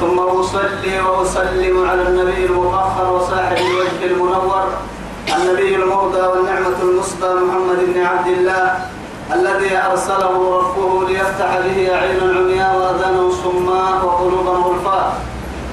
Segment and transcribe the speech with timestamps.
[0.00, 4.64] ثم أصلي وأسلم على النبي المفخر وصاحب الوجه المنور
[5.36, 8.78] النبي المهدى والنعمة المصدى محمد بن عبد الله
[9.34, 15.12] الذي أرسله ربه ليفتح به أعين عمياء وأذانا صماء وقلوبا غلفاء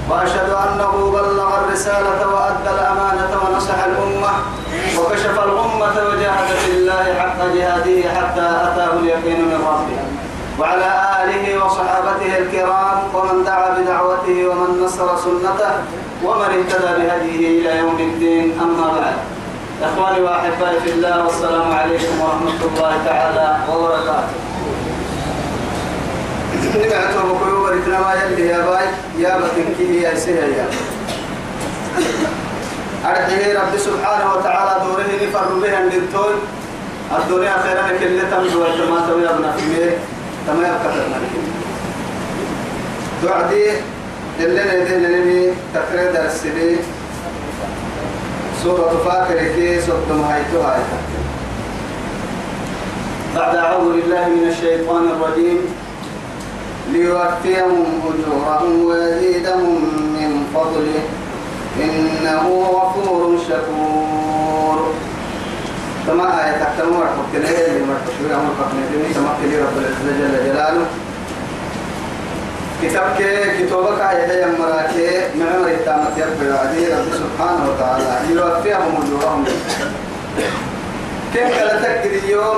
[0.09, 4.31] وأشهد أنه بلغ الرسالة وأدى الأمانة ونصح الأمة
[4.99, 10.04] وكشف الأمة وجاهد في الله حق جهاده حتى أتاه اليقين من ربه.
[10.59, 10.89] وعلى
[11.23, 15.71] آله وصحابته الكرام ومن دعا بدعوته ومن نصر سنته
[16.23, 18.59] ومن اهتدى بهديه إلى يوم الدين.
[18.61, 19.17] أما بعد
[19.83, 24.35] إخواني وأحبائي في الله والسلام عليكم ورحمة الله تعالى وبركاته.
[26.75, 28.13] نبعته بقيوب ما
[33.77, 36.35] سبحانه وتعالى دوره نفر به عند التول
[37.17, 39.97] الدنيا خيرا كل تمدو وتما توي ابن فيه.
[40.47, 40.93] تما يبقى
[43.21, 43.65] توعدي
[44.39, 46.77] اللي ندين نمي تقريد السبيل
[48.63, 50.81] سورة فاكر كي سورة مهيتو هاي.
[53.35, 55.59] بعد أعوذ بالله من الشيطان الرجيم.
[56.91, 59.75] ليوفيهم أجورهم ويزيدهم
[60.13, 61.03] من فضله.
[61.83, 64.93] إنه غفور شكور.
[66.07, 70.85] كما آية تحتمل مرحبا اللي مرحبا مرحبا دمي تمكن رب العزة جل جلاله.
[72.83, 73.17] كتابك
[73.59, 75.07] كتابك آية يا مراكي
[75.39, 78.33] معمر التامة يربي وعدي رب سبحانه وتعالى.
[78.33, 79.45] يوفيهم أجورهم
[81.33, 82.57] كيف قال تكري يوم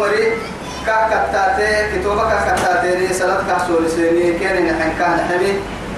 [0.85, 5.53] كاكتاتي كتابك كاكتاتي سلط كاسول سيني كان نحن كان حمي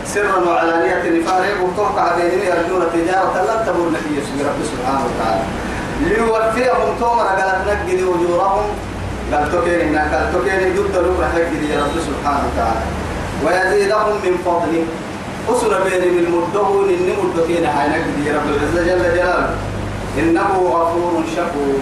[0.06, 5.69] سرا وعلانية نفارق وطرق عبيدين يرجون تجارة لن تبور نبي رب سبحانه وتعالى.
[6.00, 8.68] ليوفيهم تومر قالت نجد أجورهم.
[9.34, 12.84] قال تكيني هنا قال تكيني ضد لكرة حقد يا رب سبحانه وتعالى.
[13.46, 14.86] ويزيدهم من فضله.
[15.50, 19.56] أسر بين من مده إن مدكين هاي نجد يا رب العزة جل جلاله.
[20.20, 21.80] إنه غفور شكور.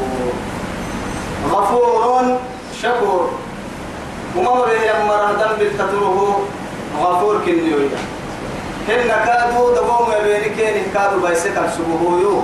[1.52, 2.38] غفور
[2.82, 3.30] شكور.
[4.38, 6.42] وما هو يمر دم بالتتره
[7.04, 7.90] غفور كنيويا
[8.88, 12.42] هن كادوا دقوم يبينك إن كادوا بيسك السبوه يو.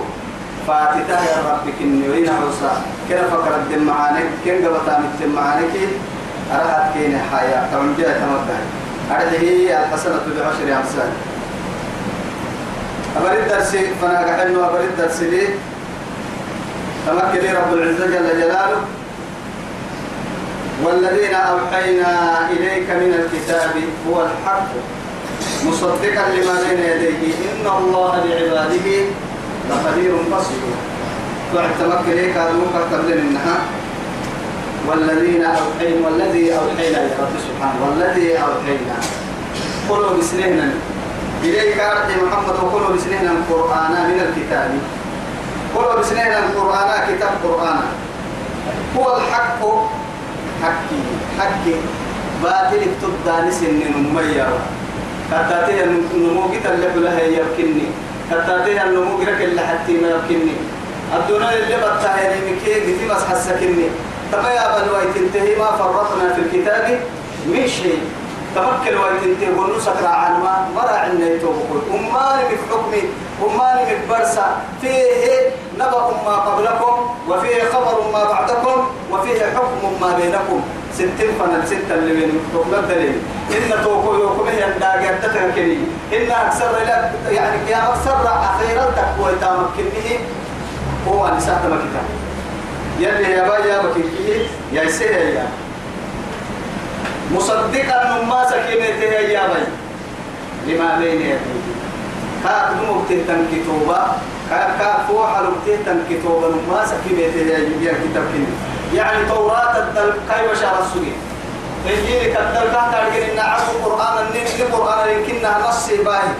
[0.67, 5.75] فاتتا يا رب كنيوين عوسا كنا فكر الدم معانك كن قبطان الدم معانك
[6.51, 8.63] أرهد كين حياة تمجيه تمكن
[9.11, 11.11] أرده الحسنة بعشر أمثال.
[13.17, 15.47] أبرد الدرس فأنا قحنه أبرد الدرس لي.
[17.07, 18.81] تمكن رب العزة جل جلاله.
[20.83, 23.73] والذين أوحينا إليك من الكتاب
[24.09, 24.69] هو الحق.
[25.65, 27.33] مصدقا لما بين يديه.
[27.51, 28.87] إن الله بعباده
[29.69, 30.73] لخبير بصير
[31.55, 32.53] بعد تمكن إليك هذا
[32.91, 33.57] قبل إنها
[34.87, 37.79] والذين أوحينا والذي أوحينا يا رب سبحانه.
[37.85, 38.95] والذي أوحينا.
[39.89, 40.73] قلوا بسنهنا
[41.43, 44.71] إليك أرض محمد وقلوا بسنهنا القرآن من الكتاب.
[45.75, 47.81] قلوا بسنهنا القرآن كتاب قرآن.
[48.97, 49.61] هو الحق.
[50.63, 51.01] حكي
[51.39, 51.75] حكي
[52.43, 54.59] باطل تبدا لسن مميرا
[55.27, 57.87] كتاتي النمو جت اللي بلها يمكنني
[58.31, 60.55] كتاتي النمو جرك اللي حتى ما يمكنني.
[61.15, 63.87] الدنيا اللي بتاعي مكي جتي بس حسكني
[64.31, 66.99] تما يا بنو تنتهي ما فرطنا في الكتاب
[67.47, 67.99] من شيء.
[68.55, 73.03] تمكن ويتنتهي ونسك عن ما مرا عنا يتوبكم أمان في حكمي
[73.45, 74.45] أمان في برسا
[74.81, 80.61] فيه نبأ ما قبلكم وفيه خبر ما بعدكم وفيه حكم ما بينكم.
[80.93, 83.21] ستين فنا ستة اللي بينكم دليل
[83.51, 85.77] إن توكو يوكم هي الداقة تتركني.
[86.13, 86.71] إن أكثر
[87.31, 90.19] يعني يا أكثر أخيرا تقوى تامكنه.
[91.07, 92.03] هو نساء تمكتها
[92.99, 95.47] يلي يا باي يا بكي يا سيدي يا
[97.35, 99.03] مصدقا مما سكينته
[99.33, 99.63] يا باي
[100.67, 101.39] لما بين يديه
[102.43, 103.09] كاك نمك
[103.51, 103.97] كتوبة
[104.49, 107.39] كاك فوح لك كتوبة مما سكينته
[107.81, 108.23] يا كتاب
[108.95, 111.15] يعني توراة الدل كيف شعر السجين
[111.89, 116.33] إنجيل كالدل كان تارجين إن عبد القرآن النين القرآن لكنها نص باهي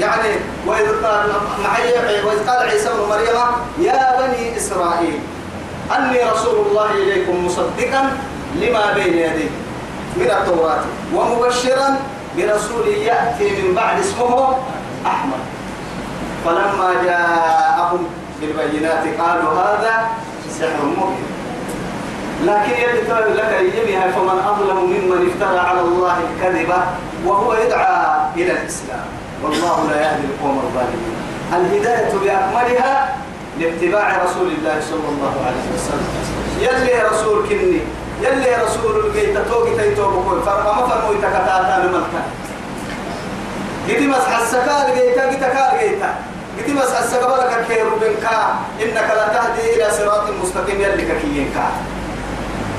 [0.00, 0.28] يعني
[0.66, 1.30] وإذ قال
[2.24, 3.40] وإذ قال عيسى بن مريم
[3.78, 5.18] يا بني إسرائيل
[5.98, 8.10] أني رسول الله إليكم مصدقا
[8.56, 9.50] لما بين يديه
[10.16, 10.84] من التوراة.
[11.14, 11.96] ومبشرا
[12.36, 14.56] برسول يأتي من بعد اسمه
[15.06, 15.42] أحمد.
[16.44, 18.06] فلما جاءهم
[18.40, 20.08] بالبينات قالوا هذا
[20.58, 21.28] سحر مبين.
[22.44, 26.74] لكن يلي لك يجمعها فمن أظلم ممن افترى على الله الكذب
[27.26, 27.96] وهو يدعى
[28.36, 29.06] إلى الإسلام.
[29.42, 31.16] والله لا يهدي القوم الظالمين.
[31.52, 33.16] الهداية بأكملها
[33.58, 36.10] لاتباع رسول الله صلى الله عليه وسلم.
[36.60, 37.80] يلي رسول كني
[38.22, 42.22] يلي رسول الجيت توقي تيتوب كل فرق ما فرموا يتكتاتا نملكا
[43.88, 46.14] قدي مسح السكال جيتا جيتا كال جيتا
[46.58, 48.38] قدي مسح السكال كيرو بنكا
[48.82, 51.66] إنك لا تهدي إلى صراط مستقيم يلي كيينكا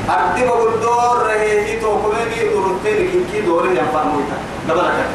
[0.09, 4.37] أردي بقول دور رهي تو كمني دورتين كي دور يا فرموتا
[4.67, 5.05] دبلك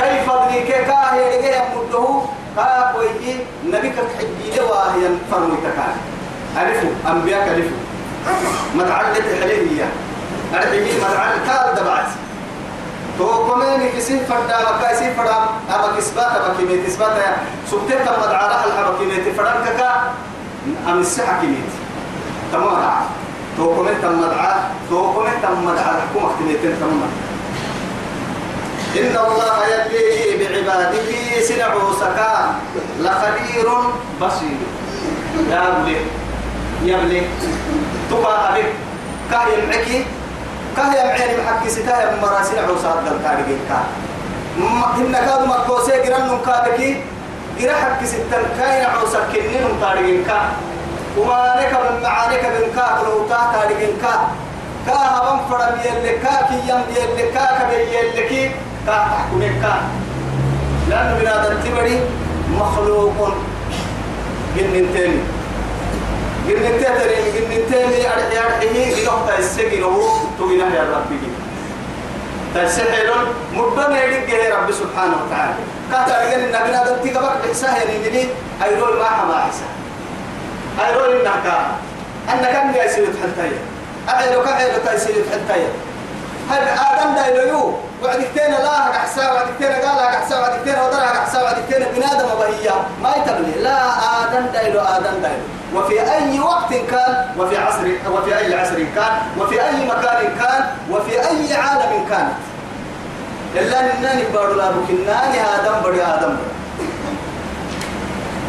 [0.00, 2.08] كيف أدري كيف هي رجع يمده
[2.56, 3.36] كا كويجي
[3.66, 5.96] نبي كحجي جواه ين فرموتا كان
[6.62, 7.48] ألفوا أنبياء
[8.28, 9.88] ألفوا متعلق عليه
[10.54, 12.06] أرحمي متعلق كار دبعت
[13.18, 15.36] تو كمني كسي فردا مكا كسي فردا
[15.70, 17.12] أبا كسبات أبا كميت كسبات
[17.70, 19.36] سبتة مدعارة الحبا كميت.
[19.36, 20.12] فردا كا
[20.88, 21.70] أم السحة كميت.
[22.52, 22.82] تمام
[23.56, 24.54] تو كمنت مدعى
[24.90, 27.10] تو كمنت مدعى حكومة كميتين تمام
[28.96, 30.92] إن الله يلي بعباده
[31.48, 32.46] سنع سكان
[33.00, 33.68] لخبير
[34.20, 34.58] بصير.
[35.50, 35.96] يا ابني
[36.82, 37.22] ابني.
[38.10, 38.70] تقع بك
[39.30, 40.04] كاي معكي.
[40.76, 43.78] كاي معين محكي ستايا مراسل عوسات الكارجين كا
[44.98, 47.02] إن كادو مكوسي جرن كادكي
[47.60, 50.38] جرا حكي ستن كاي عوسات كنين كارجين كا
[51.18, 54.14] وما لك من معانك من كا لو تا كارجين كا
[54.86, 58.50] كا هبم فرم يلي كا كي يم يلي كا كبي يلي كي.
[58.86, 59.74] كا تحكمك كا
[60.90, 62.00] لأنه بنادم تبري
[62.54, 63.34] مخلوق.
[64.56, 65.20] جنين تاني.
[66.48, 71.18] جنين تاني جنين تاني أرحي أرحيه إنه تأسجي له توينه يا ربي
[72.54, 75.54] تسحلون مدن يدك يا رب سبحانه وتعالى
[75.90, 78.28] كاتا رجال النبي هذا تيجا بك بحساه دي
[78.64, 79.68] أيرول ما حما حسا
[80.86, 81.46] أيرول إنك
[82.32, 83.58] أنك أنك يسير تحلتايا
[84.08, 85.68] أعيرك أعيرك يسير تحلتايا
[86.50, 87.72] هل آدم دا يلو
[88.02, 92.70] وعدكتين لا كحسا وعدكتين قال كحسا وعدكتين ودرها كحسا وعدكتين بنادم وهي
[93.02, 93.78] ما يتبني لا
[94.22, 98.76] آدم دا يلو آدم دا يلو وفي أي وقت كان وفي عصر وفي أي عصر
[98.94, 102.34] كان وفي أي مكان كان وفي أي عالم كانت
[103.56, 106.36] إلا نناني بارو لا بكناني آدم بري آدم.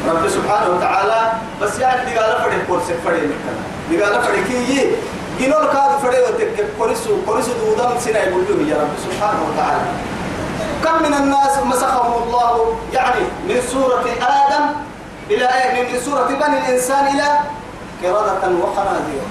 [0.09, 1.31] رب سبحانه وتعالى
[1.61, 3.53] بس يعني دي قال فريق كورس فريق نكنا
[3.89, 4.91] دي قال فريق كي
[5.39, 9.81] جنول كاد فريق وتك كورسو كورسو دودام سنا يقولوا يا رب سبحانه وتعالى.
[10.83, 14.65] كم من الناس مسخهم الله يعني من سورة آدم
[15.29, 17.27] إلى إية من سورة بني الإنسان إلى
[18.03, 19.23] قردة وخنازير.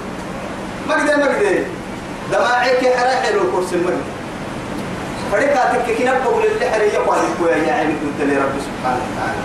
[0.87, 1.63] ما قدر ما قدر.
[2.31, 4.03] دماعيك حراح له الكرسي المجد
[5.31, 9.41] فريقاتك نبقوا للحر لكويا يا عيني كنت لرب سبحانه وتعالى.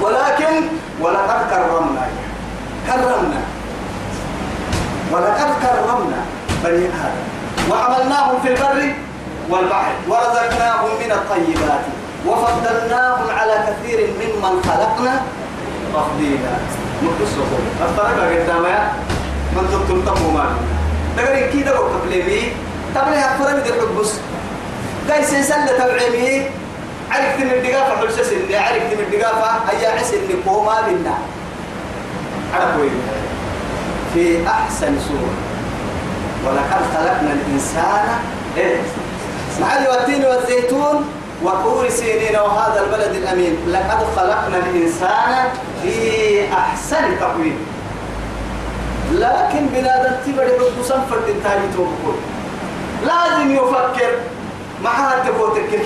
[0.00, 0.66] ولكن
[1.00, 2.08] ولقد كرمنا.
[2.86, 3.40] كرمنا.
[5.12, 6.20] ولقد كرمنا
[6.64, 7.26] بني آدم.
[7.70, 8.94] وعملناهم في البر
[9.50, 9.92] والبحر.
[10.08, 11.84] ورزقناهم من الطيبات.
[12.26, 15.22] وفضلناهم على كثير ممن خلقنا
[15.94, 16.54] تفضيلا.
[17.02, 17.46] مقصه
[17.82, 18.92] الطريقة قدامها
[19.56, 20.46] من تبتم تبو ما
[21.16, 22.52] دقري كي دقو قبلي
[22.94, 24.12] تبلي هفرا بدي حبس
[25.08, 26.50] داي سيسل تبعيمي
[27.10, 28.58] عرفت من الدقافة حلسة سنة.
[28.58, 31.14] عرفت من الدقافة هيا عسن كوما بنا.
[32.54, 32.88] عرفوا
[34.14, 35.34] في أحسن صورة.
[36.46, 38.08] ولقد خلقنا الإنسان.
[38.56, 38.76] إيه؟
[39.60, 41.04] معلي والتين والزيتون.
[41.42, 45.48] وطور سينين وهذا البلد الأمين لقد خلقنا الإنسان
[45.82, 47.66] في أحسن تقويم.
[49.12, 52.14] لكن بنادم تبري رب سنفر تنتهي توبكول
[53.06, 54.12] لازم يفكر.
[54.84, 55.82] مع هذا تكوتك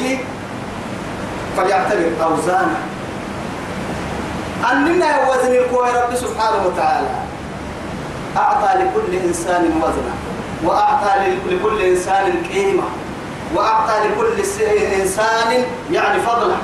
[1.57, 2.77] فليعتبر أوزانا.
[4.73, 7.09] أننا وزن الكوي رب سبحانه وتعالى.
[8.37, 10.15] أعطى لكل إنسان وزنا
[10.65, 11.11] وأعطى
[11.51, 12.83] لكل إنسان قيمة.
[13.55, 14.45] وأعطى لكل
[15.03, 16.55] إنسان يعني فضلا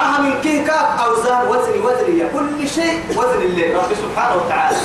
[0.00, 4.76] أهم كي كاف أوزان وزن وزنية كل شيء وزن الله رب سبحانه وتعالى.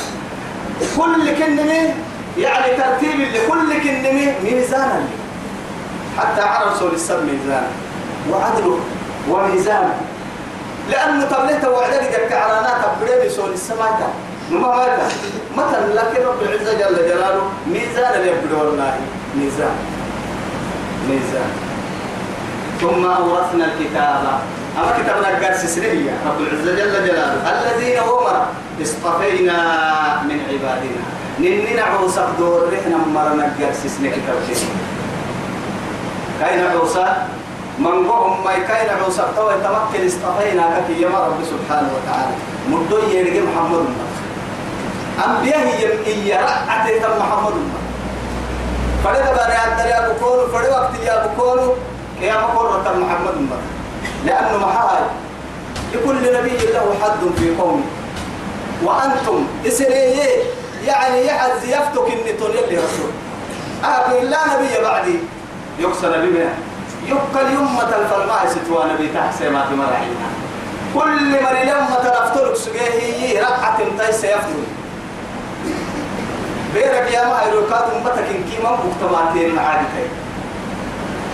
[0.97, 1.93] كل كلمة
[2.37, 5.01] يعني ترتيب لكل كلمة ميزانا
[6.17, 7.67] حتى على رسول السب ميزانا
[8.31, 8.79] وعدله
[9.29, 9.93] وميزانا
[10.91, 14.09] لأنه تبلته وعدك دك عرانا تبريد رسول السماء
[14.51, 15.09] نما ماذا
[15.57, 18.97] مثلا لكن رب العزة جل جلاله ميزان يبدو والله.
[19.35, 19.75] ميزان.
[21.09, 21.51] ميزان
[22.81, 24.23] ثم أورثنا الكتاب.
[24.75, 27.39] أما كتابنا قرس سنية رب العزة جل جلاله.
[27.47, 28.27] الذين هم
[28.81, 29.57] اصطفينا
[30.27, 31.03] من عبادنا.
[31.39, 34.37] نننا عوصة دور رحنا مرنا قرس سنية كتاب
[36.39, 37.07] كاين عوصة
[37.79, 42.35] من قهم ما يكاين عوسر تو يتمكن استفينا كي يا رب سبحانه وتعالى.
[42.69, 43.85] مدو يرجع محمد.
[45.27, 45.59] أنبياء
[46.05, 47.84] هي يا رأتي محمد.
[49.05, 51.59] فرد بني عبد يا بكون فرد وقت يا بكون
[52.21, 53.49] يا بكون رتم محمد
[54.25, 55.03] لأنه محاج
[55.93, 57.83] لكل نبي له حد في قومه.
[58.83, 60.39] وأنتم إسرائيل
[60.85, 63.11] يعني يحز يفتك النتون يلي رسول
[63.83, 65.19] أقول لا نبي بعدي.
[65.79, 66.45] يقصى نبي
[67.05, 70.27] يبقى اليوم الفرماء ستوى نبي تحسي ما في مرحينا.
[70.93, 74.63] كل من اليوم تلفترك سجيه رقعة تيس يفتر
[76.75, 80.09] بيرك يا ما يروكات أمتك إن كيما مكتماتين معادتين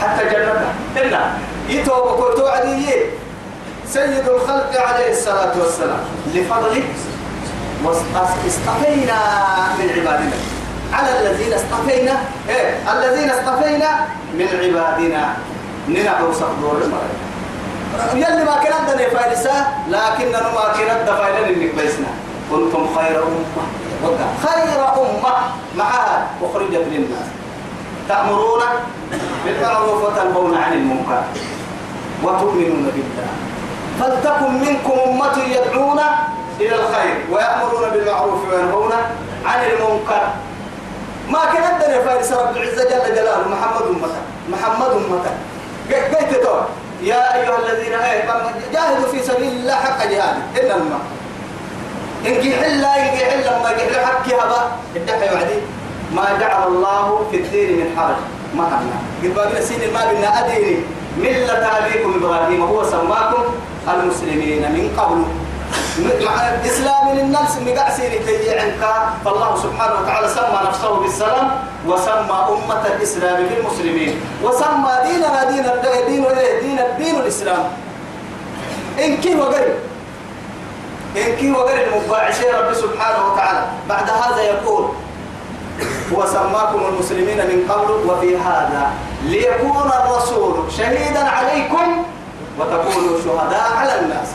[0.01, 1.21] حتى جنة إلا.
[1.69, 2.85] يتوب كنتو عدي
[3.89, 6.03] سيد الخلق عليه الصلاة والسلام.
[6.33, 6.89] لفضلك
[7.83, 9.19] واصطفينا
[9.79, 10.37] من عبادنا.
[10.93, 12.15] على الذين اصطفينا
[12.49, 12.69] إيه.
[12.93, 13.89] الذين اصطفينا
[14.33, 15.23] من عبادنا.
[15.87, 17.17] ننعو صدور المرأة.
[18.13, 22.11] يلي ما كان عندنا فايلسا لكن ما كان عندنا فايلين انك بيسنا
[22.51, 23.80] كنتم خير أمة.
[24.45, 25.33] خير أمة
[25.77, 27.27] معها أخرجت للناس.
[28.09, 28.61] تأمرون
[29.45, 31.23] بالمعروف وتنهون عن المنكر
[32.23, 33.29] وتؤمنون بالله.
[33.99, 35.99] فلتكن منكم أمة يدعون
[36.59, 38.91] إلى الخير ويأمرون بالمعروف وينهون
[39.45, 40.23] عن المنكر.
[41.29, 45.31] ما كان عندنا فارس رب العزة جل جلاله محمد أمته محمد أمته.
[45.91, 46.31] قيت
[47.01, 51.01] يا أيها الذين آمنوا جاهدوا في سبيل الله حق جهاد إن الماء
[52.27, 54.61] إن حلا إن حلا ما جحل حكي هبا
[54.95, 55.59] الدحي وعدي.
[56.15, 58.19] ما جعل الله في الدين من حرج.
[58.57, 60.75] ما هنا قد باقي سين ما بنا أديني.
[61.17, 62.61] ملة أبيكم إبراهيم.
[62.63, 63.43] هو سماكم
[63.87, 65.23] المسلمين من قبل.
[66.65, 68.83] إسلام للنفس مقعسين تيعنك
[69.25, 71.47] فالله سبحانه وتعالى سمى نفسه بالسلام
[71.87, 74.11] وسمى أمة الإسلام بالمسلمين.
[74.43, 76.25] وسمى ديننا دين الدين
[76.61, 77.63] دين الدين الإسلام.
[78.99, 79.90] إن كي وقرب.
[81.17, 83.63] إن كي وقرب المباعشين رب سبحانه وتعالى.
[83.89, 84.85] بعد هذا يقول
[86.13, 88.91] هو سماكم المسلمين من قبل وفي هذا.
[89.23, 92.03] ليكون الرسول شهيدا عليكم
[92.59, 94.27] وتكونوا شهداء على الناس.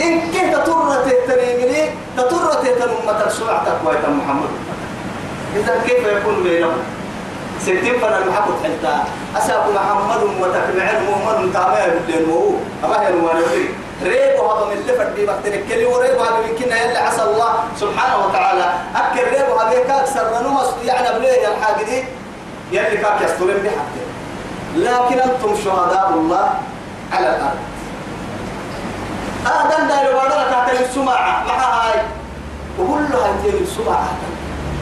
[0.00, 4.52] إن كنت ترى تتنيمني تترى تتنم سمعتك ويتا محمد.
[5.56, 6.80] إذا كيف يكون بينهم؟
[7.60, 8.94] ستين فنا المحبط حتى
[9.36, 12.50] أساق محمد وتكمعين مؤمن تامع بالدين وهو
[12.84, 13.64] أما هي نوانوي
[14.04, 18.64] ريب هذا من اللي فردي بكتير كلي وريب هذا يمكن يلا عسى الله سبحانه وتعالى.
[18.96, 22.04] أكل ريب هذا أكثر نمس يعني بليه الحاجة دي.
[22.72, 24.02] يلي كاك يستلم بحقه
[24.76, 26.50] لكن أنتم شهداء الله
[27.12, 27.58] على الأرض.
[29.46, 32.00] آدم دايلو بارا تحت السماعة مع هاي.
[32.78, 34.08] وقول له هاي السماعة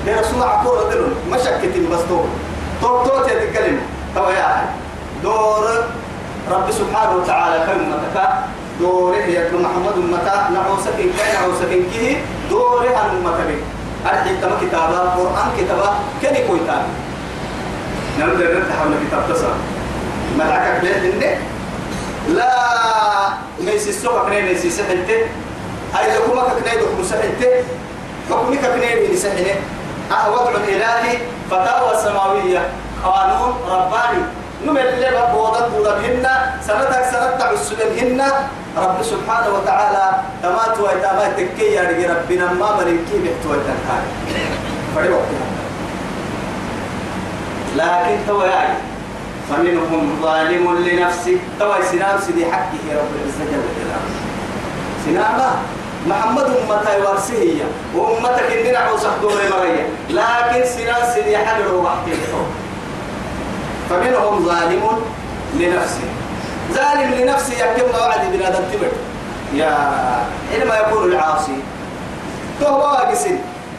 [0.06, 2.24] ده سماعة كورة دلون مشكتين بس تو.
[2.82, 3.80] تو تو تتكلم.
[4.14, 4.64] تو يا
[5.22, 5.84] دور
[6.50, 8.30] رب سبحانه وتعالى كلمتك
[8.80, 12.16] دوره يا محمد متى نعوسك إن كان نعوسك إن كيه
[12.50, 13.56] دوره عن متى
[14.06, 15.90] أرحي تما كتابة قرآن كتابة
[16.22, 16.82] كني كويتان
[18.18, 19.52] نرد نتحول كتاب تصل
[20.38, 21.38] ملعكك ليه
[22.28, 22.52] لا
[23.60, 25.20] ميسي السوق كنين ميسي سحنته
[25.94, 27.52] هاي لكم كنين لكم سحنته
[28.30, 29.54] حكمك كنين سحنه
[30.12, 31.18] أه وضع إلهي
[31.50, 32.62] فتاوى سماوية
[33.04, 34.22] قانون رباني.
[34.66, 36.28] نمر اللي بوضت بوضبهن
[36.66, 38.22] سنتك سنت عسلمهن
[38.76, 40.10] رب سبحانه وتعالى
[40.42, 41.82] تمات ويتاما تكي يا
[42.14, 44.02] ربنا ما مريكي بحتوى التنكار
[44.96, 45.20] فريق
[47.76, 48.74] لكن تو يعني
[49.50, 51.36] فمنهم ظالم لنفسه.
[51.60, 54.10] تو سنام سيدي حقه رب العزة جل جلاله.
[55.06, 55.40] سنام
[56.06, 57.64] محمد أمتا يورسيه
[57.94, 62.10] وأمتك إننا عوسح دور مرية لكن سنام سيدي حلو وحكي
[63.90, 64.82] فمنهم ظالم
[65.54, 66.08] لنفسه.
[66.74, 68.92] ظالم لنفسه يكتب وعد بنادم تبر
[69.54, 69.78] يا
[70.50, 71.56] حينما يكون العاصي
[72.60, 73.38] فهو واقسم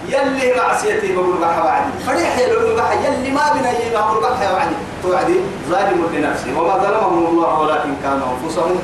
[0.09, 5.35] يلي معصيتي بقول بحا وعدي فريح يلو بحا يلي ما بنا بقول بحا وعدي توعدي
[5.69, 6.59] ظالم لنفسه.
[6.59, 8.79] وما ظلمهم الله ولكن كانوا أنفسهم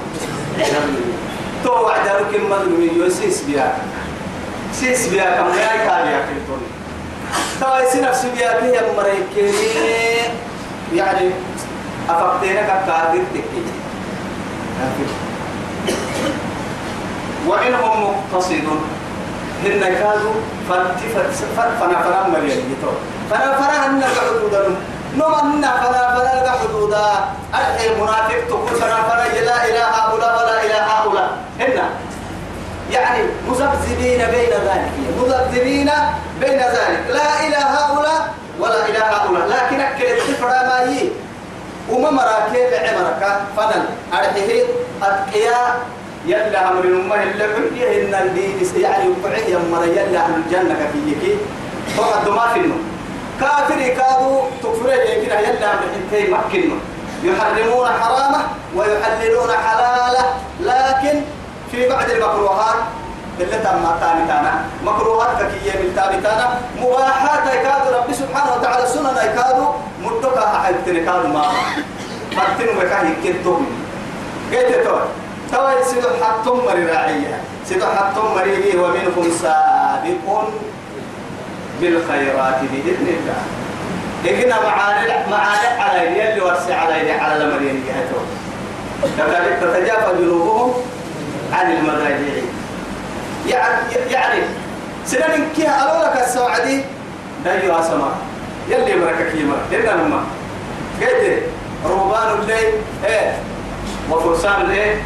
[1.63, 3.73] توعد لك مظلوم يوسيس بيا
[4.73, 6.61] سيس بيا كم يا كان يا كنتون
[7.61, 9.51] تو نفس بيا كي مريكي
[10.93, 11.31] يعني
[12.09, 13.63] أفقتنا كقادر تكي.
[17.47, 18.81] وإنهم مقتصدون
[19.63, 20.33] هن كادوا
[20.69, 22.91] فنا فنا مريم يتو.
[23.31, 24.75] فنا فنا هن حدودا
[25.15, 27.05] نما هن فنا فنا حدودا
[27.53, 31.29] أرحي منافق تقول فنا فنا لا إله هؤلاء ولا إله هؤلاء.
[31.59, 31.79] هن
[32.91, 34.91] يعني مذبذبين بين ذلك.
[35.21, 35.91] مذبذبين
[36.41, 37.03] بين ذلك.
[37.09, 41.11] لا إله هؤلاء ولا إله هؤلاء لكن أكل التفرى ما يي
[41.91, 44.63] وما مراكي لعمرك فنل أرحيه.
[45.03, 45.75] أتقيا.
[46.25, 49.83] يلا أمر الأمة اللي عيه إن اللي يعني يقعيه يمر.
[49.85, 51.37] يلا أهل الجنة كفيك.
[51.97, 52.83] فقد ما في النوم
[53.39, 56.75] كافر كادوا تكفر يمكن يلا أمر حنتين مكنه
[57.23, 58.41] يحرمون حرامه
[58.75, 60.25] ويحللون حلاله.
[60.61, 61.21] لكن
[61.71, 62.75] في بعض المكروهات
[63.39, 64.53] اللي تم تاني تانا.
[64.85, 66.59] مكروهات كي من تاني تانا.
[66.81, 69.57] مباحات يكاد ربي سبحانه وتعالى سنن يكاد
[70.03, 71.45] مدك حيبتن كاد ما.
[72.31, 73.65] فتن وكاه يكتم
[74.51, 74.97] قلت تو
[75.51, 77.41] تو سيدو حتم مري راعية.
[77.65, 80.25] سيدو حتم مري ومنهم سابق
[81.81, 83.41] بالخيرات بإذن الله.
[84.25, 88.21] إحنا معاني معاني على يلي ورسي على على المريم جهته
[89.17, 90.73] كذلك تتجافى جنوبهم
[91.53, 92.56] عن المضاجع.
[93.47, 94.41] يعني يعني
[95.05, 96.81] سنن كي قالوا لك السوعدي
[97.45, 98.11] دايو اسما
[98.69, 100.23] يلي مركك يما لنا لما
[101.01, 101.43] قلت
[101.85, 102.73] رهبان الليل
[103.05, 103.37] إيه.
[104.11, 105.01] وفرسان الايه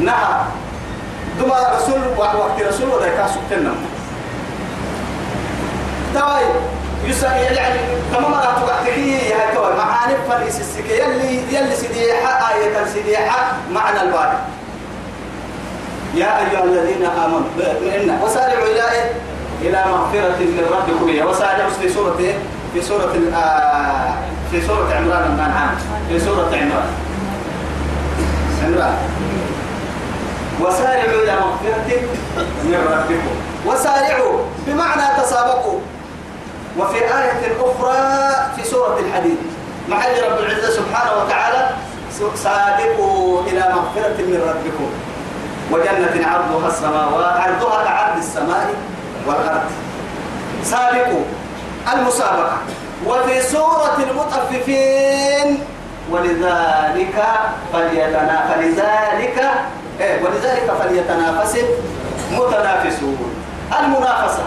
[0.00, 0.40] نهى.
[1.40, 3.76] دما رسول وقت رسول ولا كاسو تنم.
[6.14, 6.44] تواي
[7.04, 7.78] يسا يعني
[8.14, 10.98] تمام لا تقعتكي يا توي معاني فليس السكي.
[10.98, 14.38] يلي يلي سيدي حق آية سيدي حق معنى الباري.
[16.18, 17.40] يا أيها الذين آمنوا
[17.96, 19.10] إن وسارعوا إلى إيه؟
[19.62, 22.34] إلى مغفرة من ربكم وسارعوا في سورة إيه؟
[22.74, 24.14] في سورة آه
[24.50, 25.74] في سورة عمران الأنعام
[26.08, 26.90] في سورة عمران.
[28.64, 28.96] عمران.
[30.60, 32.00] وسارعوا إلى مغفرة
[32.64, 33.34] من ربكم.
[33.66, 35.80] وسارعوا بمعنى تسابقوا.
[36.78, 37.96] وفي آية أخرى
[38.56, 39.36] في سورة الحديد.
[39.88, 41.70] مع رب العزة سبحانه وتعالى
[42.34, 44.90] سابقوا إلى مغفرة من ربكم.
[45.70, 48.74] وجنة عرضها السماوات عرضها كعرض السماء
[49.26, 49.70] والأرض.
[50.64, 51.24] سابقوا
[51.94, 52.58] المسابقة.
[53.06, 55.64] وفي سورة المطففين
[56.10, 57.24] ولذلك
[57.72, 59.50] فليتنافس فلذلك
[60.00, 61.58] إيه ولذلك فليتنافس
[62.32, 63.34] متنافسون
[63.80, 64.42] المنافسة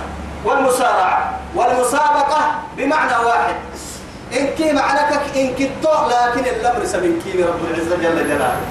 [0.46, 2.42] والمسارعة والمسابقة
[2.78, 3.56] بمعنى واحد.
[4.40, 8.62] إن كي معناك إن كتو لكن الأمر سبين كي رب العزة جل جلاله.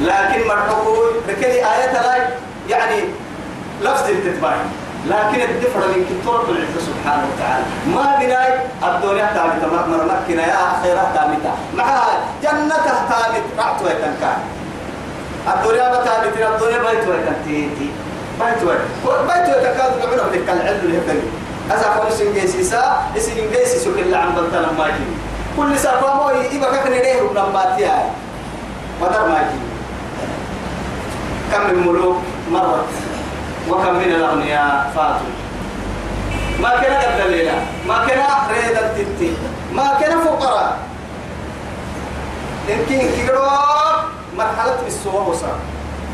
[0.00, 0.94] لكن مرحبو
[1.28, 2.28] بكل آية لا
[2.68, 3.00] يعني
[3.82, 4.58] لفظ التتباعي
[5.06, 7.64] لكن الدفر من كتور العزة سبحانه وتعالى.
[7.94, 8.52] ما بناي
[8.88, 12.76] الدنيا تامتا مرمكنا يا خيرات تامتا معها جنة
[13.08, 14.32] تامت رعت ويتنكا
[15.54, 17.90] الدنيا بتامت الدنيا بيت ويتنتيتي
[18.40, 18.78] بيت ويت
[19.28, 21.22] بيت ويتكاد نعمل بك العلم الهبني
[21.70, 24.90] أسا قول سنجيسي سا سنجيسي سكل عن بلتنا ما
[25.56, 27.42] كل سافا مو يبقى كني ده ربنا
[27.78, 28.06] هاي
[29.00, 29.38] ودر ما
[31.52, 32.16] كم من ملوك
[32.50, 32.88] مرت
[33.68, 35.34] وكم من الأغنياء فاتوا.
[36.60, 39.36] ما كان قد الليلة ما كان ريد التتي
[39.72, 40.78] ما كان فقراء.
[42.68, 43.42] يمكن كيرو
[44.38, 45.58] مرحلة السوء وصار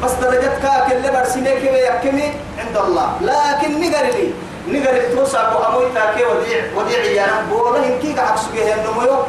[0.02, 3.12] بس درجة كاك اللي برسينيك ويحكمي عند الله.
[3.20, 4.32] لكن نقر لي.
[4.68, 5.42] نقر التوسع
[5.94, 7.52] تاكي وديع وديع يا رب.
[7.52, 9.22] والله يمكن قاعد سجيه النمو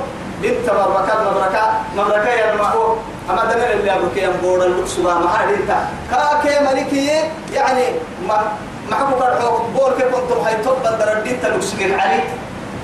[0.43, 2.97] بنت مبركات مبركات مبركات يا المعروف
[3.29, 5.71] أما دنا اللي أبوك يا بورا اللبس ما ما هذه أنت
[6.11, 7.07] كاك ملكي
[7.53, 7.83] يعني
[8.27, 12.23] ما حكوا كرحوا بور كيف كنتم هاي توب بدر الدين تلوسجين علي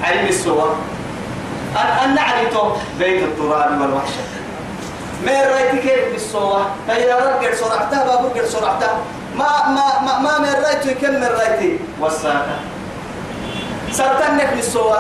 [0.04, 0.66] علم السوا
[1.76, 4.24] أن أن عليته بيت التراب والوحشة
[5.26, 6.60] ما رأيت كيف بالسوا.
[6.88, 8.98] فإذا رجع سرعتها بابو رجع سرعتها
[9.36, 11.80] ما ما ما ما من رأيت كم من رأيتي.
[12.00, 12.56] والساقة
[13.92, 14.96] سرتنك بالسوا.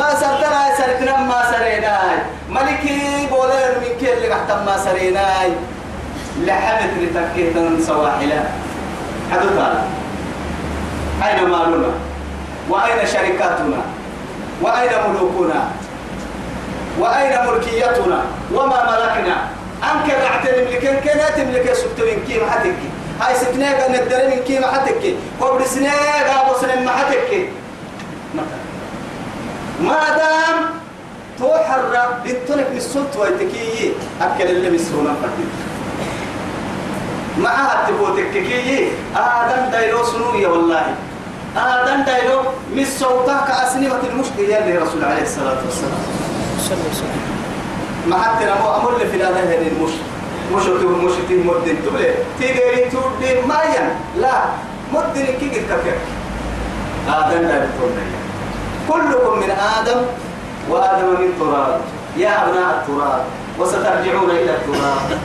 [0.00, 2.16] ما سرتنا سرتنا ما سريناي.
[2.48, 5.52] ملكي بولين من كل اللي قحتم ما سريناي.
[6.46, 8.40] لحمت لتكيه سواحلا
[9.32, 9.84] حدث هذا.
[11.22, 11.92] أين مالنا؟
[12.68, 13.80] وأين شركاتنا؟
[14.62, 15.60] وأين ملوكنا؟
[16.98, 18.20] وأين ملكيتنا؟
[18.54, 19.36] وما ملكنا؟
[19.84, 22.80] أنك أعتني ملكين كنا تملك سبت من كيما حتك.
[23.20, 25.02] هاي ستناك ندري من كيما حتك.
[25.40, 27.48] وابن سناك أبو سنين ما حتك
[29.80, 30.56] ما دام
[31.38, 31.80] توحر
[32.24, 35.44] بنتونك من السلط ويتكي أكل اللي مسرونا فتن
[37.42, 40.94] معها تبوتك كي آدم دايلو سنوية والله.
[41.56, 42.40] آدم دايلو
[42.76, 46.00] من صوتك كأسنمة المشكلة يلي رسول عليه الصلاة والسلام.
[48.06, 49.90] ما حتى نمو أمر في الأذى هذه المش
[50.54, 52.04] مش تقول مش تي مدن تقول
[52.40, 53.88] تيجي تقول ما ين
[54.22, 54.42] لا.
[54.92, 55.96] مدن كي قد كفر
[57.08, 57.90] آدم لا يقول
[58.90, 60.00] كلكم من آدم
[60.70, 61.80] وآدم من تراب.
[62.16, 63.22] يا أبناء التراب
[63.58, 65.18] وسترجعون إلى التراب.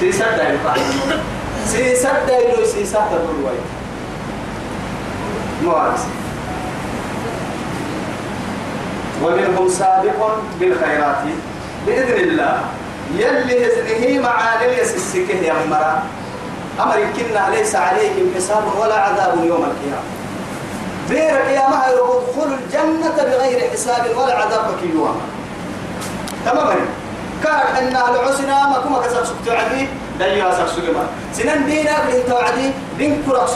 [0.00, 0.58] سيسد دايلو
[1.66, 3.50] سيسد دايلو سيسد دايلو
[5.62, 6.04] مو عارف.
[9.22, 10.20] ومنهم سابق
[10.60, 11.22] بالخيرات.
[11.86, 12.60] بإذن الله
[13.18, 16.02] يلي هزنه معاني يسسكه يا مرا
[16.80, 20.17] أمر كنا ليس عليهم حساب ولا عذاب يوم القيامة.
[21.08, 25.20] بيرك يا ما ادخلوا الجنة بغير حساب ولا عذاب يوم
[26.44, 26.74] تماما.
[27.44, 32.70] كار أن العسنا ما كما كسر سكت عدي دايما سر سكما سنن دينا بنت وعدي
[32.98, 33.48] بين كرك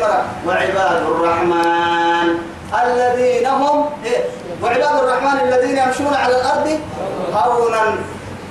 [0.00, 2.28] مرا وعباد الرحمن
[2.82, 4.24] الذين هم إيه؟
[4.62, 6.80] وعباد الرحمن الذين يمشون على الأرض
[7.34, 7.94] هونا.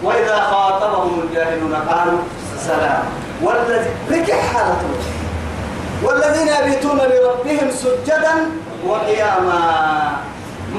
[0.03, 2.19] وإذا خاطبهم الجاهلون قالوا
[2.67, 3.03] سلام.
[3.41, 5.16] والذي لك حالته.
[6.03, 8.33] والذين يبيتون لربهم سجدا
[8.87, 9.61] وقياما.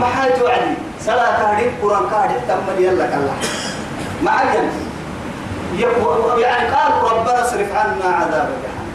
[0.00, 3.34] ما حاجة وعدي صلاة كهدي قرآن كهدي تم يلا كلا.
[4.22, 4.70] معين
[6.38, 8.88] يعني قال ربنا اصرف عنا عذاب جهنم.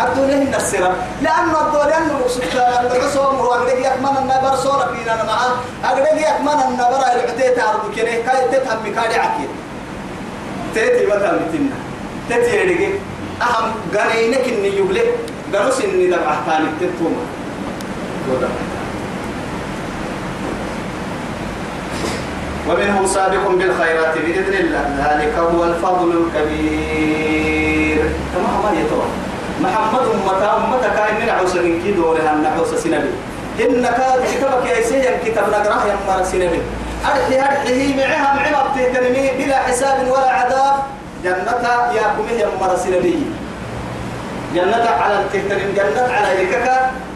[0.00, 1.48] أدو له السرة لأن
[1.96, 5.50] أنه سبحان العصوم هو أقدر يكمن النبر صورة فينا معه
[5.84, 9.48] أقدر يكمن النبر العديت عرض كنه كاي تتهم بكاري عكيد
[10.74, 11.76] تيتي وتم تنا
[12.28, 12.90] تيتي يدقي
[13.42, 15.08] أهم غنينك إني يبلغ
[15.54, 17.24] قالوا إني دبع ثاني تتوما
[22.68, 24.84] ومنهم سابق بالخيرات بإذن الله.
[25.00, 27.98] ذلك هو الفضل الكبير.
[28.34, 29.08] كما هو يتوى.
[29.60, 33.12] محمد أمتا أمتا كائن من عوسى من كي دورها النحوس سنبي.
[33.60, 33.98] إنك
[34.30, 36.60] كتابك يا سيدي كتاب نقراه يا مار سنبي.
[37.08, 40.76] أرحي أرحي معها معها بتهتنمي بلا حساب ولا عذاب.
[41.24, 41.64] جنة
[41.96, 43.16] يا كمه يا مار سنبي.
[44.54, 46.68] جنة على التهتنم جنة على يكك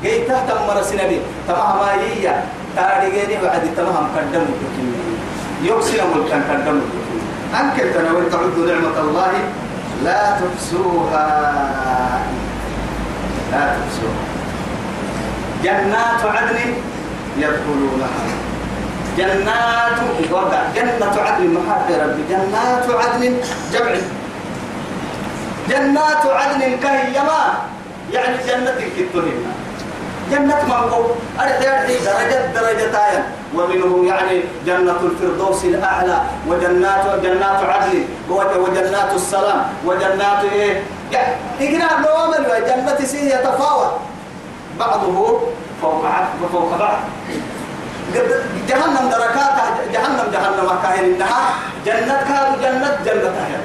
[0.03, 1.19] جي تحت مار سنبي
[1.49, 2.35] تمام ما هي؟
[2.77, 4.45] تاريخني بعد تمام قدم
[5.63, 6.81] يكسر ملكا قدم
[7.61, 9.33] أنكر تناول تعد نعمة الله؟
[10.05, 11.27] لا تحسوها
[13.53, 14.23] لا تحسوها
[15.65, 16.59] جنات عدن
[17.39, 18.25] يدخلونها.
[19.19, 19.99] جنات
[20.31, 23.35] وقع جنة عدن محاط ربي جنات عدن
[23.73, 23.95] جمع
[25.69, 27.43] جنات عدن كهيما
[28.13, 29.47] يعني جنة كتنين
[30.31, 31.05] جنة منقو
[31.41, 39.63] أرحي أرحي درجة درجة آية ومنه يعني جنة الفردوس الأعلى وجنات جنات عدن وجنات السلام
[39.87, 43.93] وجنات إيه؟ يعني إقناع نوامل جنة سيه يتفاوت.
[44.79, 45.49] بعضه فوق
[46.53, 46.99] فوق بعض.
[48.69, 49.53] جهنم دركات
[49.93, 51.45] جهنم جهنم كاهن النهار
[51.87, 53.57] جنة كاد جنة جنة هي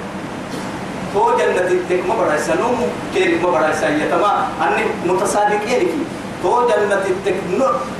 [1.13, 2.77] تو جنة تك ما بڑا سنوم
[3.13, 6.05] كير ما بڑا سيا تما أني متصادقين فيه
[6.43, 7.37] تو جنة التك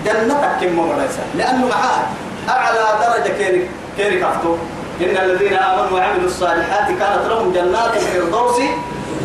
[0.06, 2.02] جنة كم مرسى لأنه معاه
[2.50, 4.56] أعلى درجة كيرك كيرك أفتو
[5.02, 8.60] إن الذين آمنوا وعملوا الصالحات كانت لهم جنات الفردوس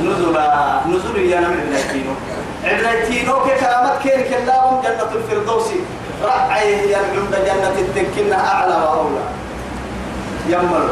[0.04, 2.14] نزلا نزل يا نمر اللايتينو
[2.64, 5.68] عبلايتينو كرامات كيرك اللهم جنة الفردوس
[6.24, 9.24] رعي هي عند جنة التكنة أعلى وأولى
[10.48, 10.90] يمر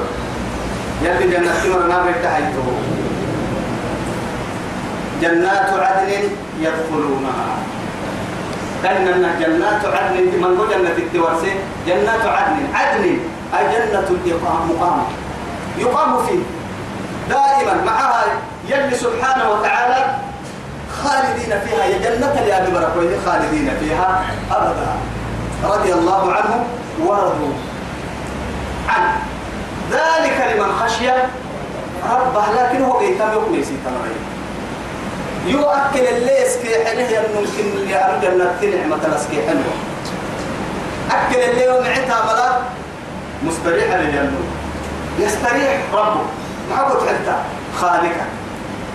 [1.03, 2.67] يلي جنة تمر نار تحيته
[5.23, 6.11] جنات عدن
[6.61, 7.51] يدخلونها.
[8.83, 12.57] كأننا جنات عدن من هو جنة التوارسين جنات عدن.
[12.75, 13.05] عدن
[13.59, 15.05] أي جنة الإقامة
[15.79, 16.43] يقام فيه.
[17.29, 18.25] دائما معها
[18.69, 20.17] يلي سبحانه وتعالى
[21.03, 21.85] خالدين فيها.
[21.85, 24.91] يا جنة لأبي بركوه خالدين فيها أبدا.
[25.65, 26.65] رضي الله عنهم
[27.01, 27.55] ورضوا
[28.89, 29.30] عنه.
[29.91, 31.11] ذلك لمن خشي
[32.11, 33.95] ربه لكن هو قيتم يقني سيطان
[35.47, 39.75] يؤكل اللي اسكي حنه ممكن اللي أرجع لك نعمة الاسكي حلوة
[41.11, 42.59] أكل اللي يوم عتها ملا
[43.43, 44.41] مستريح للجنة
[45.19, 46.21] يستريح ربه.
[46.71, 47.37] ما قلت حتى
[47.81, 48.27] خالقك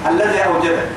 [0.09, 0.89] الذي أوجدك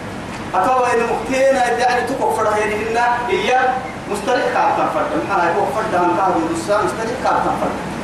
[0.55, 2.97] أتوا إن مكتينا يعني تكو فرها يعني إن
[3.31, 3.75] إياه
[4.13, 6.55] مستريح كابتن فرد محانا يكون فرد عن كابتن
[6.87, 7.98] مستريح كابتن فرد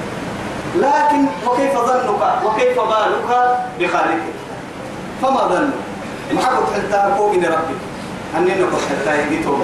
[0.76, 4.34] لكن وكيف ظنك؟ وكيف بالك بخالقك؟
[5.22, 5.74] فما ظنك؟
[6.32, 7.76] ما حكت حتى فوق ربي
[8.36, 9.60] أني نقول حتى يجي توب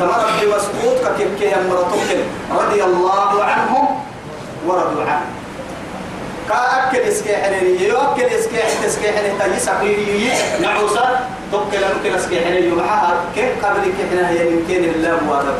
[0.00, 2.10] تما ربي مسقوط كيف كي مرتوك
[2.50, 3.86] رضي الله عنهم
[4.66, 5.26] ورضوا عنه
[6.48, 12.68] كأكل إسكي حنيني يأكل إسكي حتى إسكي حنيني تجي سقيري نعوسا توكل ممكن إسكي حنيني
[12.68, 15.54] معها كيف قبل كي حنا هي يمكن الله وهذا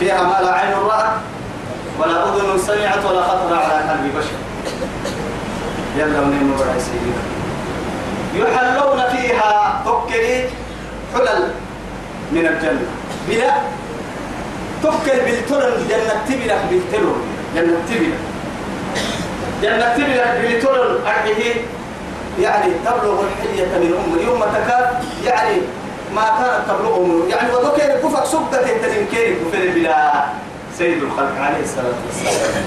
[0.00, 1.31] فيها ما لا عين رأت.
[1.98, 4.38] ولا أذن سمعت ولا خطر على قلب بشر.
[5.98, 6.20] يلا
[6.58, 7.22] وراء سيدنا.
[8.34, 10.50] يحلون فيها تكري
[11.14, 11.50] حلل
[12.32, 12.88] من الجنة.
[13.28, 13.52] بلا
[14.82, 17.20] تكل بالترن جنة تبلا بالترن.
[17.54, 18.16] جنة تبلا
[19.62, 21.54] جنة تبلا بالترن أرحيه
[22.40, 25.56] يعني تبلغ الحلية من أم يوم تكاد يعني
[26.14, 30.24] ما كانت تبلغ من يعني وذكر كفك سبتة تنكير كفر بلا
[30.78, 32.64] سيد الخلق عليه الصلاة والسلام.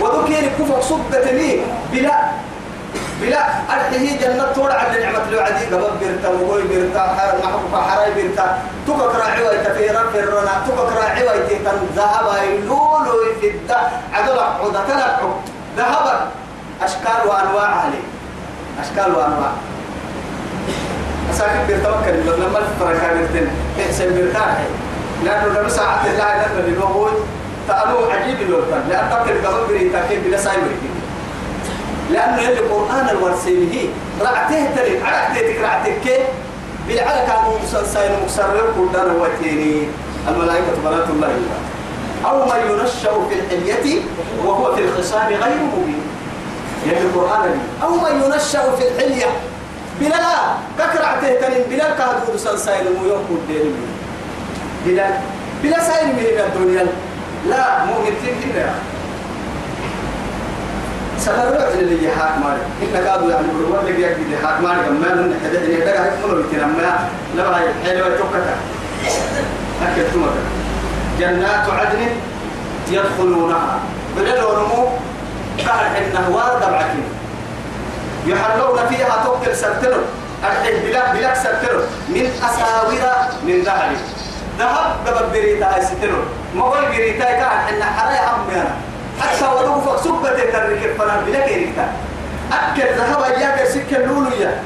[0.00, 1.60] ودكين كفر صدة لي
[1.92, 2.18] بلا
[3.20, 7.02] بلا أرحيه جنة تورع على نعمة الوعدي قبل بيرتا وقوي بيرتا
[7.44, 8.58] محبوبة حراي بيرتا.
[8.86, 13.78] تكك راعي ويتفيرا فرنا تكك راعي ويتفن ذهب يلولو في الدا
[14.12, 15.28] عدل عودة تلقع
[15.76, 16.28] ذهب
[16.82, 18.04] أشكال وأنواع عليه
[18.80, 19.52] أشكال وأنواع.
[21.30, 23.48] أساكن بيرتوكل لما الفرق بيرتن
[23.86, 24.56] إحسن بيرتاح
[25.24, 27.08] لأنه لما ساعة الله لأنه هو
[27.68, 30.66] تألو عجيب الوطن لأن تبقى قبل بريتا كيف بلا سايبر
[32.12, 33.88] لأنه القرآن الورسيله
[34.20, 36.26] رعته تلك عرعته رعته كيف
[36.88, 39.88] بالعلى كانوا مسلسين مكسرين كلنا وتيني
[40.28, 41.28] الملائكة بنات الله
[42.24, 44.00] أو ما ينشأ في الحلية
[44.44, 46.00] وهو في الخصام غير مبين.
[46.86, 49.26] يعني القرآن أو ما ينشأ في الحلية.
[50.00, 50.16] بلا.
[50.78, 53.70] ككرع تهتنين بلا كهدو مسلسين ويوم كلنا
[54.86, 55.06] بلا
[55.62, 56.86] بلا سائل من الدنيا.
[57.48, 58.70] لا مؤمن كده
[61.18, 62.66] سنروح اللي حاك مالك.
[62.82, 64.88] إن كادوا يعني بروح اللي يجي اللي حاك مالك.
[64.88, 68.56] ما من اللي يدري هاي منو بتنا ما لا هاي حلوة توكتا
[69.82, 70.24] أكيد ثم
[71.20, 72.06] جنات عدن
[72.90, 73.78] يدخلونها.
[74.16, 74.88] بدل ونمو
[75.58, 77.04] قال إنه وارد بعكين
[78.26, 80.00] يحلون فيها توكل سرتلو
[80.44, 82.92] أرحل بلاك بلاك سرتلو من أساور
[83.46, 83.96] من ذهب.
[84.58, 86.18] ذهب قبل بريتا ستلو
[86.54, 88.68] ما هو بريتا كان إن حرايا هم يعني
[89.20, 91.86] حتى ولو فوق سبة ترك فنا بلا كيركتا
[92.52, 94.62] أكل ذهب إياك سكة لولويا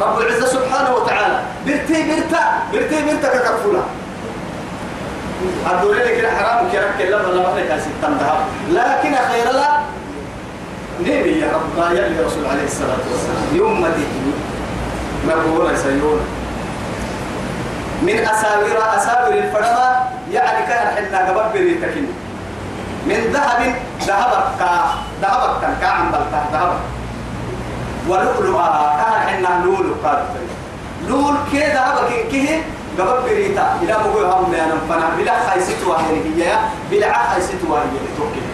[0.00, 1.40] رب العزة سبحانه وتعالى.
[1.66, 3.82] برتي برتا برتي برتا ككفولا.
[5.70, 8.40] الدولة كده حرام كيرك لما لما لك ستة ذهب.
[8.70, 9.70] لكن خير لا
[11.00, 13.44] نبي يا رب يا رسول عليه الصلاة والسلام.
[13.52, 14.32] يوم مديني
[15.28, 16.20] مقبولة سيون
[18.02, 22.08] من أساور أساور الفرما يعني كان حنا قبل بريتكين
[23.06, 24.70] من ذهب ذهبك كا
[25.22, 26.80] ذهبك كان كا عم بلتا ذهبك.
[28.08, 30.18] ولؤلؤا كان حنا لولو قال
[31.08, 32.62] لول كي ذهبك كيه
[32.98, 36.58] قبل بريتا إلى مقول هم لأنا فنا بلا خيست واحد هي
[36.90, 37.86] بلا خيست واحد
[38.16, 38.46] توكل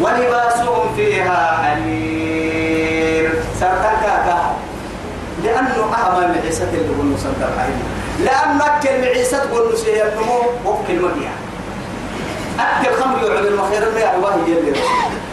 [0.00, 4.03] ولباسهم فيها حرير سرتك
[5.44, 7.50] لأنه أهم معيسة اللي قلنا سنتر
[8.24, 11.30] لأنك المعيسة قلنا سيئة النمو وكل مبيع.
[12.60, 14.72] أكل خمر يعمل المخير ما يعواه يلي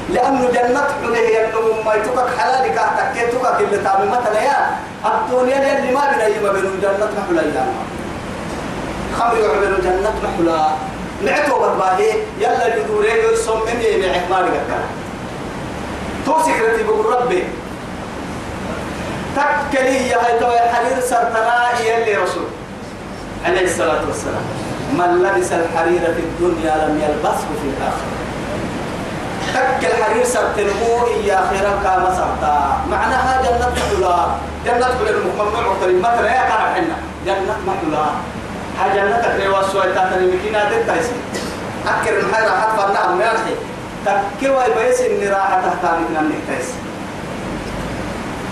[0.09, 4.69] لأنه جنة حليه ينمو ما يتوكك حلالك أتكيتوكك اللي تعمل مثلا يا
[5.05, 7.65] الدنيا اللي ما بين أيما بين جنة محلا يا
[9.19, 10.69] خمر يعمل جنة محلا
[11.25, 14.83] نعتو برباهي يلا يدوري يرسم من يمي عثمان قال
[16.25, 17.43] تو سكرتي بقول ربي
[19.35, 22.47] تكلي يا هاي تو حرير سرتنا يلي رسول.
[23.45, 24.45] عليه الصلاة والسلام.
[24.93, 28.11] من لبس الحرير في الدنيا لم يلبسه في الآخرة.
[29.53, 32.55] تك الحرير سبتنمو يا خيرا كما سبتا
[32.91, 34.27] معناها جنة حلا
[34.65, 36.97] جنة حلا المقمع وقتل مثلا يا كان حنا.
[37.25, 38.05] جنة محلا
[38.79, 41.11] ها جنة تكريوا سوى تاتني مكينة تتايسي
[41.87, 43.55] أكر المحيرة حتى فرنا يرحي
[44.05, 46.69] تكيوا يبيس إني راحة تحت من النكتايس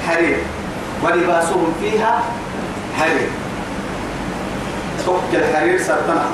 [0.07, 0.37] حرير.
[1.03, 2.23] ولباسهم فيها
[2.99, 3.29] حرير.
[5.05, 6.25] تك الحرير سرطنا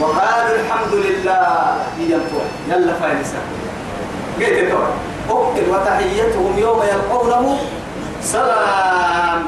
[0.00, 3.38] وقالوا الحمد لله ينفع يلا فاينسا
[4.40, 4.88] قلت تقول
[5.30, 7.58] أكل وتحيتهم يوم يلقونه
[8.22, 9.42] سلام.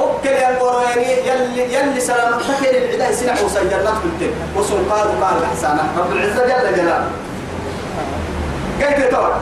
[0.00, 2.32] أكل ينقروني يلي يلي سلام.
[2.40, 7.10] تكل العداء سنع وسجلت قلت وسنقاد قال الحسانة رب العزة جل جلاله.
[8.80, 9.32] قلت تقول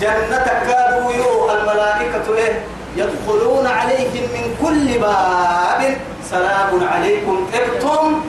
[0.00, 2.60] جنتك كادوا يو الملائكة إيه؟
[2.96, 5.96] يدخلون عليهم من كل باب.
[6.30, 8.20] سلام عليكم ابتم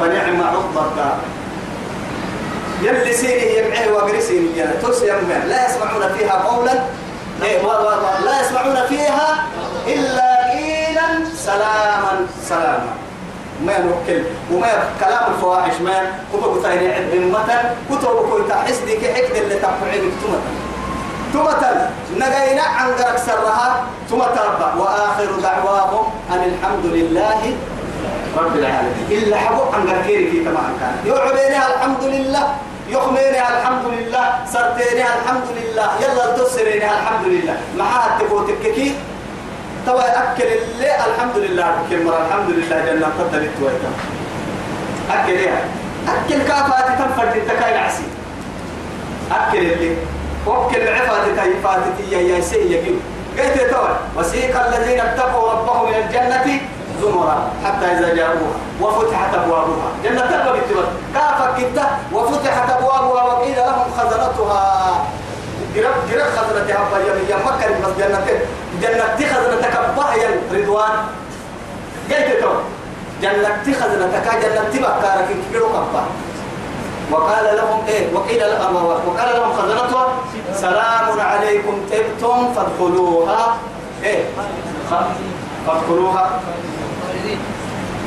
[0.00, 1.18] فنعم عقب الدار.
[2.82, 4.48] يلي سيني يمعيه وقرسيني
[4.82, 6.74] تس يمع لا يسمعون فيها قولا.
[8.24, 9.46] لا يسمعون فيها
[9.86, 11.06] إلا قيلا.
[11.36, 12.94] سلاما سلاما.
[13.66, 14.22] ما نوكل.
[14.52, 16.12] وما كلام الفواحش ما.
[16.32, 20.63] كتب تاني عد مثل كتب كنت حسدي كحكد اللي تقعين تمثل
[21.34, 21.76] تمثل
[22.22, 23.68] نجينا عن قرك سرها.
[24.10, 24.46] تمثل
[24.78, 27.40] وآخر دعواهم أن الحمد لله
[28.38, 29.06] رب العالمين.
[29.10, 30.94] إلا حبو عن قركيري في تمام كان.
[31.06, 32.44] يعبينها الحمد لله
[32.88, 37.56] يخمينها الحمد لله سرتينها الحمد لله يلا تسرينها الحمد لله.
[37.78, 38.94] معها تفوتك كي؟
[39.86, 43.90] توا أكل اللي الحمد لله أكل مرة الحمد لله جنة قدرت ويتا.
[45.10, 45.64] أكل إيه
[46.08, 48.06] أكل كافات تنفرد التكاين عسي
[49.32, 49.96] أكل اللي
[50.46, 51.80] وكل عفات تيفات
[52.10, 52.98] يا يا سي يجيب
[53.38, 56.60] قلت توا وسيق الذين اتقوا ربهم من الجنة
[57.02, 59.88] زمرا حتى إذا جاءوها وفتحت أبوابها.
[60.04, 65.06] جنة تبقى بالتبت كافة كتا وفتحت أبوابها وقيل لهم خزنتها.
[65.74, 68.26] جرب جرب خزنتها بيا يا مكة بس جنة
[68.82, 70.14] جنة خزنتك بها
[70.52, 70.90] رضوان.
[72.08, 72.50] جيت تو
[73.22, 76.02] جنة خزنتك جنة تبقى كارك كيلو كبا
[77.12, 80.06] وقال لهم إيه؟ وقيل لهم وقال لهم خزنتها
[80.54, 83.56] سلام عليكم تبتم فادخلوها.
[84.04, 84.24] إيه؟
[85.66, 86.40] فادخلوها.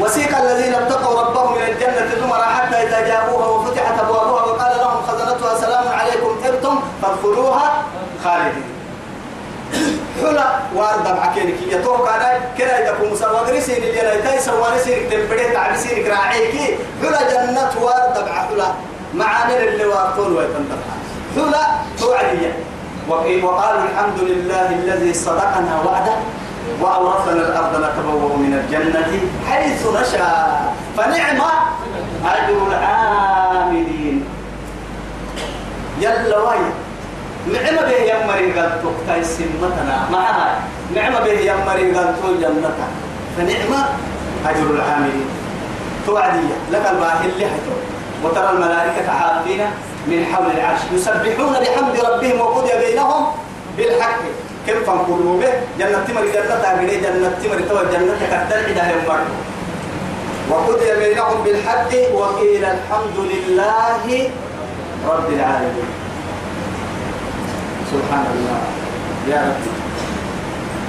[0.02, 5.58] وسيق الذين اتقوا ربهم إلى الجنة زمرا حتى إذا جاءوها وفتحت أبوابها وقال لهم خزنتها
[5.58, 7.84] سلام عليكم تبتم فادخلوها.
[8.24, 8.77] خالدين.
[10.22, 15.50] حلا وارد معكينك يتوقع كذا كنا يدكم مسوى سين اللي أنا تاي سوى سين تنبدي
[15.54, 18.68] تعبي سين راعيكي حلا جنة وارد مع حلا.
[19.14, 20.78] معاني اللي واقول ويتنبه
[21.36, 21.64] حلا
[22.00, 22.54] توعدية.
[23.44, 26.16] وقالوا الحمد لله الذي صدقنا وعده
[26.82, 29.12] وأورثنا الأرض نتبوأ من الجنة
[29.50, 30.74] حيث نشاء.
[30.98, 31.42] فنعم
[32.26, 34.26] أجر العاملين.
[36.00, 36.72] يلا وين
[37.54, 39.98] نعم به يا مري قال تقتاي سمتنا.
[40.12, 40.60] معها
[40.96, 42.88] نعم به يا مري قال تو جنتها
[43.38, 43.72] فنعم
[44.46, 45.30] أجر العاملين.
[46.08, 46.58] توعدية.
[46.72, 47.76] لك الباهي اللي حتو
[48.24, 49.62] وترى الملائكة عارفين
[50.08, 50.82] من حول العرش.
[50.94, 53.26] يسبحون بحمد ربهم وقضي بينهم
[53.78, 54.24] بالحق.
[54.68, 55.54] كم فانقلوا به.
[55.80, 59.20] جنة تمر جنة تاقري جنة تمر تو جنة كتل عدا يمر
[60.50, 61.92] وقضي بينهم بالحق.
[62.14, 64.30] وقيل الحمد لله
[65.08, 66.07] رب العالمين.
[67.92, 68.62] سبحان الله.
[69.32, 69.64] يا رب.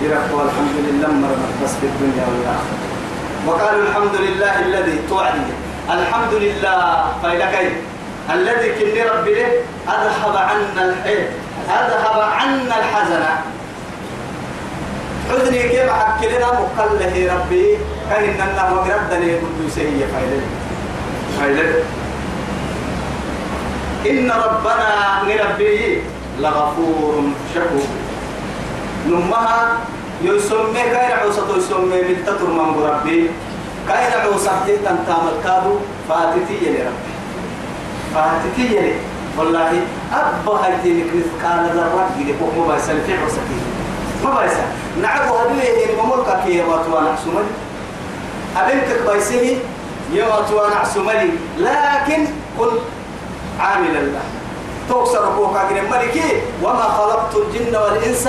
[0.03, 2.79] يرفع الحمد لله مرمت بس في الدنيا والآخرة.
[3.47, 5.47] وقالوا الحمد لله الذي توعد
[5.91, 6.83] الحمد لله.
[7.23, 7.47] فإلى
[8.31, 9.51] الذي كن ربي له
[9.89, 11.27] أذهب عنا الحين
[11.69, 13.25] أذهب عنا الحزن.
[15.29, 17.67] حزني كيف حكي لنا مقله ربي؟
[18.11, 20.41] كأن إننا وقردني قدوسية فإلى
[21.39, 21.65] فإلى
[24.11, 24.91] إن ربنا
[25.29, 26.03] نربي
[26.41, 27.23] لغفور
[27.55, 27.89] شكور.
[29.09, 29.79] نمها
[30.23, 33.31] يسمى كاين عوسة يسمى من تطر من ربي
[33.89, 35.75] كاين عوسة تنتام الكادو
[36.09, 37.13] فاتتي يلي ربي.
[38.15, 38.95] فاتتي يلي.
[39.39, 39.71] والله
[40.13, 40.73] أبا هاي
[41.15, 43.41] مثقال ذرة جدي فوق ما بيسال في عوسة
[44.25, 44.67] ما بيسال
[45.03, 47.53] نعبو هدوية يعني مملكة كي يواتوا نحسمني
[48.57, 49.57] أبنك بيسه
[50.13, 52.25] يواتوا نحسمني لكن
[52.59, 52.71] كن
[53.61, 54.21] عاملا له
[54.89, 55.57] توكسر فوق
[55.91, 58.29] ملكي وما خلقت الجن والإنس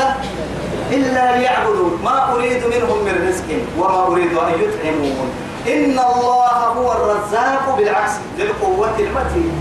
[0.92, 2.00] إلا ليعبدون.
[2.04, 5.30] ما أريد منهم من رزق وما أريد أن يطعمون.
[5.68, 9.52] إن الله هو الرزاق بالعكس ذي القوة المتين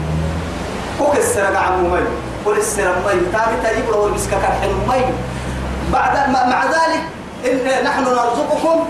[1.18, 1.90] السرق عن
[2.46, 3.20] مي السرق مي.
[3.32, 5.04] تابي تجيب له المسكة كرحن مي.
[5.92, 7.02] بعد مع ذلك
[7.46, 8.86] إن نحن نرزقكم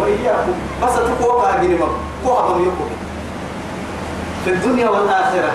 [0.00, 0.54] وإياكم.
[0.82, 1.78] بس تقوى باقي
[2.26, 2.90] قوة يكون
[4.44, 5.52] في الدنيا والآخرة.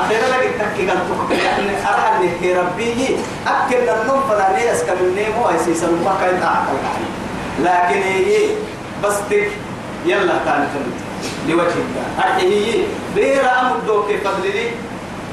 [0.00, 5.74] أخيرا لك التكي قال تكي يعني أرحل لك ربي أكل النوم فلاني أسكن النيم ويسي
[5.74, 6.76] سلم ما كان أعقل
[7.60, 8.36] لكن هي
[9.04, 9.50] بس تك
[10.06, 10.98] يلا تاني تنت
[11.48, 12.82] لوجه الله هذه هي
[13.14, 14.70] بير أمر دوك فضل لي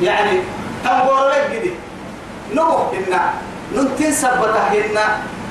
[0.07, 0.39] يعني
[0.83, 1.71] تنبور لك جدي
[2.53, 3.33] نبو إنا
[3.75, 4.97] ننتين سبتهن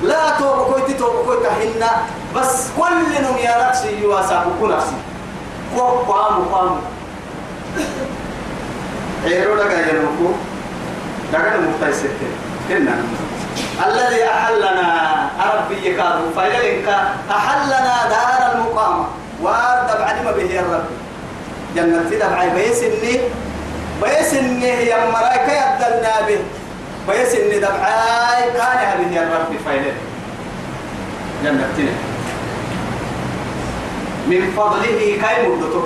[0.02, 1.84] لا توبكويت توبكويتهن
[2.36, 4.96] بس كل نم يا نفسي يواسابكو نفسي
[5.76, 6.80] قوام قوام
[9.24, 10.34] عيرو لك ينوكو
[11.32, 12.10] لك المفتاي
[12.68, 12.94] كنا
[13.86, 16.88] الذي أحلنا ربي يكادو فإليك
[17.30, 19.06] أحلنا دار المقامة
[19.42, 20.84] وارد بعلم به الرب
[21.76, 23.20] جنة دبعي بيسني
[24.02, 26.38] بيسني هي مرايك يدلنا به
[27.08, 29.94] بيسني دبعي كان به الرب فإليك
[31.44, 31.68] جنة
[34.26, 35.82] من فضله كي مدته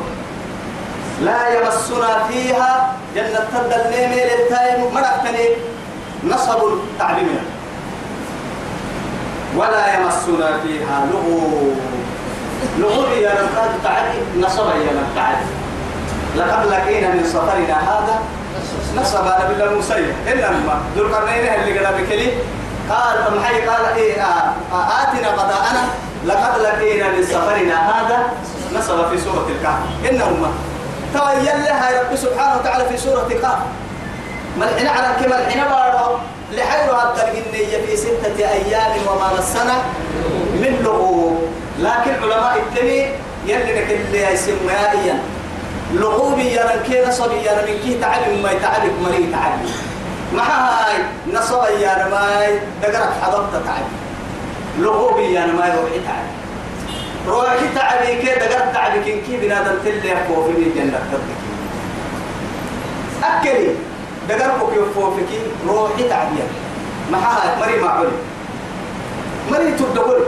[1.22, 5.48] لا يمسنا فيها جنة تدل نيمي للتايم مرقتني
[6.24, 6.60] نصب
[6.98, 7.40] تعليمنا
[9.56, 11.72] ولا يمسنا فيها لغو.
[12.78, 15.38] لغو يا نمتاد تعدي نصب يا نمتاد
[16.36, 18.18] لقد لقينا من سفرنا هذا.
[18.96, 20.82] نصب أنا بالله المسيح إلا ما.
[20.96, 22.32] ذو القرنين اللي قال بكلي
[22.90, 25.84] قال محي قال إيه آه آه آتنا قضاءنا.
[26.26, 28.18] لقد لقينا من سفرنا هذا.
[28.74, 30.10] نصب في سورة الكهف.
[30.10, 30.50] إنهما.
[31.14, 33.58] تويل لها رب سبحانه وتعالى في سورة قاف.
[34.58, 36.18] ملحنا على كما الحين بارو.
[36.52, 39.76] لحيرها التلقينية في ستة أيام وما مسنا
[40.54, 41.48] من لغوب.
[41.78, 43.00] لكن علماء التني
[43.46, 45.14] يلي لك اللي يسمى
[45.92, 49.70] لغوبي يا كي نصبي يا من كي تعلم ما يتعلم مري تعلم.
[50.32, 50.96] ما هاي
[51.32, 52.46] نصب يا ما
[52.82, 53.94] دقرك حضرت تعلم
[54.78, 56.33] لغوبي يا ما يروح تعلم
[57.28, 61.36] روحي تعبي كي دقر تعبي كي كي بنادم تلي يفو في الجنة تبكي.
[63.24, 63.68] أكلي
[64.28, 66.42] دقر بك يفو في كي روحي تعبي
[67.12, 68.10] محاها مري معولي
[69.50, 70.20] مري تدقل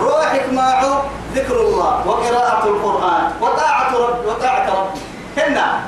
[0.00, 1.02] روحك معه
[1.34, 5.00] ذكر الله وقراءة القرآن وطاعة رب وطاعة ربي.
[5.36, 5.80] هنا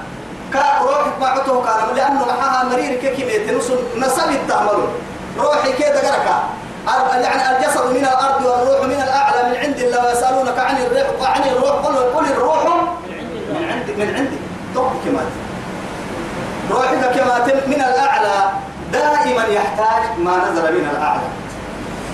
[0.52, 3.52] كروحك معته كان لأنه محاها مرير كيكي
[3.96, 4.78] نسب التعمل
[5.38, 6.42] روحي كده قركا
[6.96, 11.70] يعني الجسد من الأرض والروح من الأعلى من عند الله ويسألونك عن الروح عن الروح
[11.70, 12.64] قل قل الروح
[13.50, 14.38] من عندك من عندك
[14.74, 15.20] طب كما
[16.70, 18.50] روحك كما من الأعلى
[18.92, 21.20] دائما يحتاج ما نزل من الأعلى.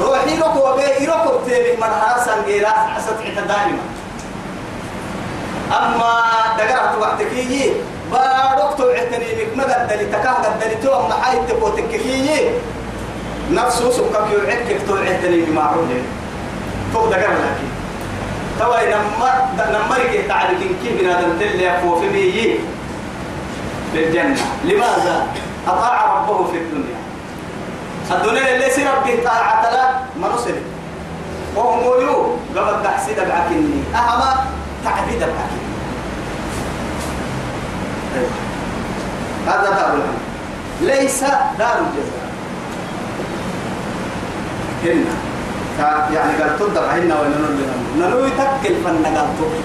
[0.01, 3.17] روحي لك وبي لك بتيري من حسن غير حسد
[3.49, 3.79] دائما.
[5.73, 6.23] أما
[6.59, 7.73] دقرت وقتكي
[8.13, 12.51] بارك توعتني بك ما قدرت تكاه قدرت تو ما حي تكوتكي
[13.51, 15.89] نفسه سكك يوعدك توعتني بمعروف
[16.93, 17.69] تو دقر لكن.
[18.59, 22.59] توا نمر نمرك تعلق كيف بنادم تلي فوق في مية
[23.95, 25.27] للجنة لماذا؟
[25.69, 26.99] أطاع ربه في الدنيا.
[28.11, 29.91] الدنيا اللي سير به طاعة لا
[30.21, 30.55] ما نصر
[31.57, 34.47] وهم يو قبل تحسيد بعكني أهما
[34.85, 35.65] تعبيد بعكني
[39.47, 39.99] هذا دار
[40.81, 41.21] ليس
[41.59, 42.24] دار الجزاء.
[44.87, 45.15] هنا
[46.15, 47.49] يعني قال تدر هنا وننو
[47.99, 49.61] ننو يتكل فن قال تدر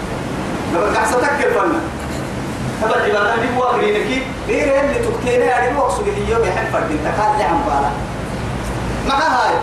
[0.75, 1.71] قبل قعسة تكل فن
[2.81, 4.23] تبع عبادة دي واقرينك.
[4.47, 7.19] غير اللي تكتيني على الوقت اللي يوم يحب فرد انت.
[7.21, 7.91] قال لي عم بالا.
[9.07, 9.55] مع هاي.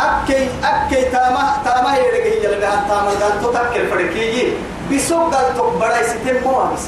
[0.00, 3.10] أكي أكي تاما تاما هي اللي هي اللي بهان تاما.
[3.10, 4.52] قال تتكل فركي
[4.92, 6.86] بسوق قال تكبر يستم مو بس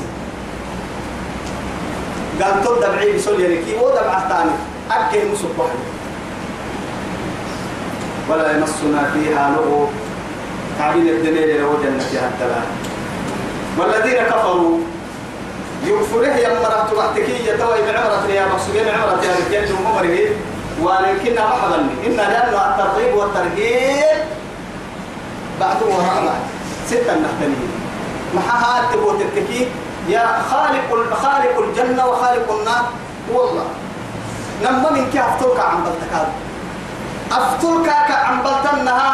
[2.43, 4.51] قال تود دبعي بسول يركي ودبع ثاني
[4.90, 5.66] أكي مصبح
[8.33, 9.89] ولا يمسنا فيها لغو
[10.78, 12.62] تعبين الدنيا لو جنة حتى
[13.78, 14.78] والذين كفروا
[15.85, 20.28] يكفره يا مرة تبعتكي يتوي بعمرة يا مقصودين عمرة يا رجال عمره.
[20.83, 24.18] ولكن حضرني إن لأنه الترغيب والترهيب
[25.61, 26.41] بعده وراء
[26.87, 27.70] ستة نحتنين
[28.35, 29.68] محاها تبوت التكي.
[30.09, 32.85] يا خالق خالق الجنة وخالق النار.
[33.33, 33.66] والله
[34.64, 36.28] نما من كيف توقع عن بلتكاد
[37.33, 39.12] أفترك عن بلتنها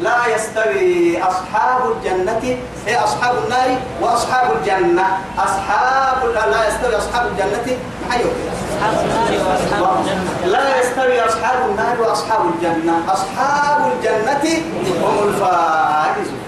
[0.00, 5.06] لا يستوي أصحاب الجنة هي أصحاب النار وأصحاب الجنة.
[5.38, 7.78] أصحاب لا يستوي أصحاب الجنة.
[8.10, 8.26] حيو.
[10.46, 12.94] لا يستوي أصحاب النار وأصحاب الجنة.
[13.08, 14.62] أصحاب الجنة
[15.02, 16.42] هم الفائزون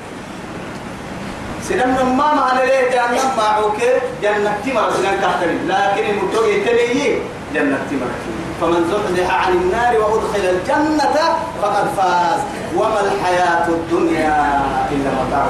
[1.69, 3.77] سنم ما معنى ليه جهنم معوك؟
[4.23, 7.19] جنة تمر سنن كحترين لكن المتوقع تليه
[7.55, 11.17] جنة تمر فمن زحزح عن النار وأدخل الجنة
[11.63, 12.41] فقد فاز.
[12.77, 15.47] وما الحياة الدنيا إلا متاع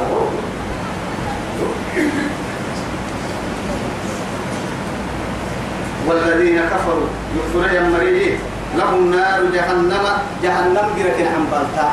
[6.08, 8.38] والذين كفروا يكفرون يمريه
[8.76, 10.04] لهم نار جهنم.
[10.42, 11.88] جهنم جرك عن بالتا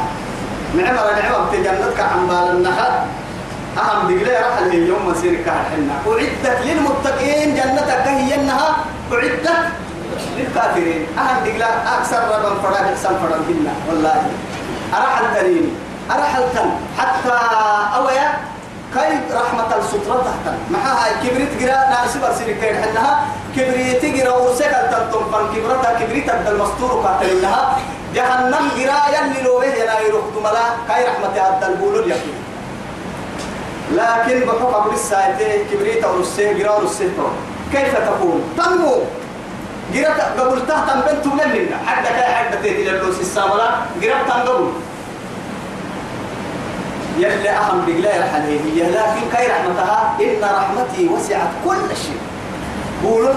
[0.78, 3.05] نعمر نعمر تجنتك عن بال النهر
[3.78, 8.78] أهم دقلي رحل هي يوم مسير كهحنا أعدت للمتقين جنتك هي إنها
[9.14, 9.47] أعدت
[10.42, 14.22] للكافرين أهم دقلا أكثر ربا فراد أحسن فراد هنا والله.
[14.94, 15.76] أرحل تنين
[16.12, 17.38] أرحل تن حتى
[17.96, 18.28] أويا
[18.94, 23.12] كي رحمة السترة تحت معها كبريت قراء ناس برسل كير حنها.
[23.56, 27.78] كبريت قراء ورسل تلتم فان كبرتها كبريت المستور قاتلنها
[28.16, 30.14] جهنم قراء يلي لو به يناير
[30.44, 30.66] ملا.
[30.88, 32.39] كي رحمة عبد البول اليقين
[33.92, 37.10] لكن بحق قبل الساعتين كبريت أو السي قراء السي
[37.72, 38.96] كيف تكون تنمو.
[39.94, 41.78] قراء قبل تحت بنت لنا.
[41.88, 44.72] حتى كاي حتى تيتي للوس السامرة قراء تنقبل
[47.18, 52.20] يلي أهم بقلاء الحنيهية لكن كاي رحمتها؟ إن رحمتي وسعت كل شيء.
[53.04, 53.34] قولوا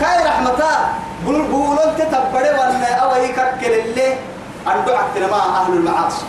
[0.00, 0.92] كاي رحمتها؟
[1.26, 4.12] قول قولوا تتبري وأن أو يككل اللي
[4.66, 6.24] أن دعك مع أهل المعاصي.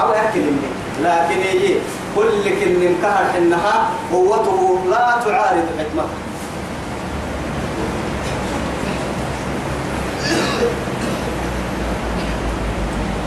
[0.00, 0.68] أو يأكل اللي.
[1.02, 1.74] لكن يجي
[2.16, 6.27] كل كل انكهر إنها قوته لا تعارض حكمته.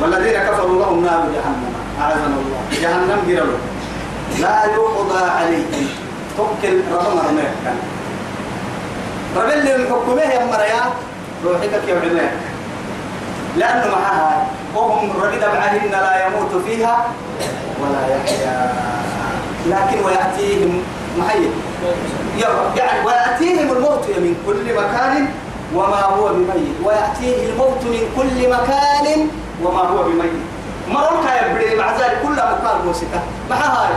[0.01, 1.73] والذين كفروا لهم نار جهنم.
[2.01, 2.61] أعاذنا الله.
[2.81, 3.57] جهنم قرلوا
[4.39, 5.87] لا يقضى عليهم.
[6.37, 7.79] توكل ربما رميك كان.
[9.37, 9.71] رب اللي
[10.33, 10.83] يا مريا
[11.45, 12.31] روحك يا عميك.
[13.57, 17.05] لأنه معها وهم ربد بعهن لا يموت فيها
[17.81, 18.73] ولا يحيا.
[19.67, 20.83] لكن ويأتيهم
[21.19, 21.49] محي
[22.77, 25.27] يعني ويأتيهم الموت من كل مكان
[25.75, 26.75] وما هو بميت.
[26.83, 29.27] ويأتيه الموت من كل مكان
[29.63, 30.31] وما هو بميت.
[30.89, 31.91] مرون كاي بدي مع
[32.23, 33.19] كلها مقال موسيقى.
[33.49, 33.93] ما هاي؟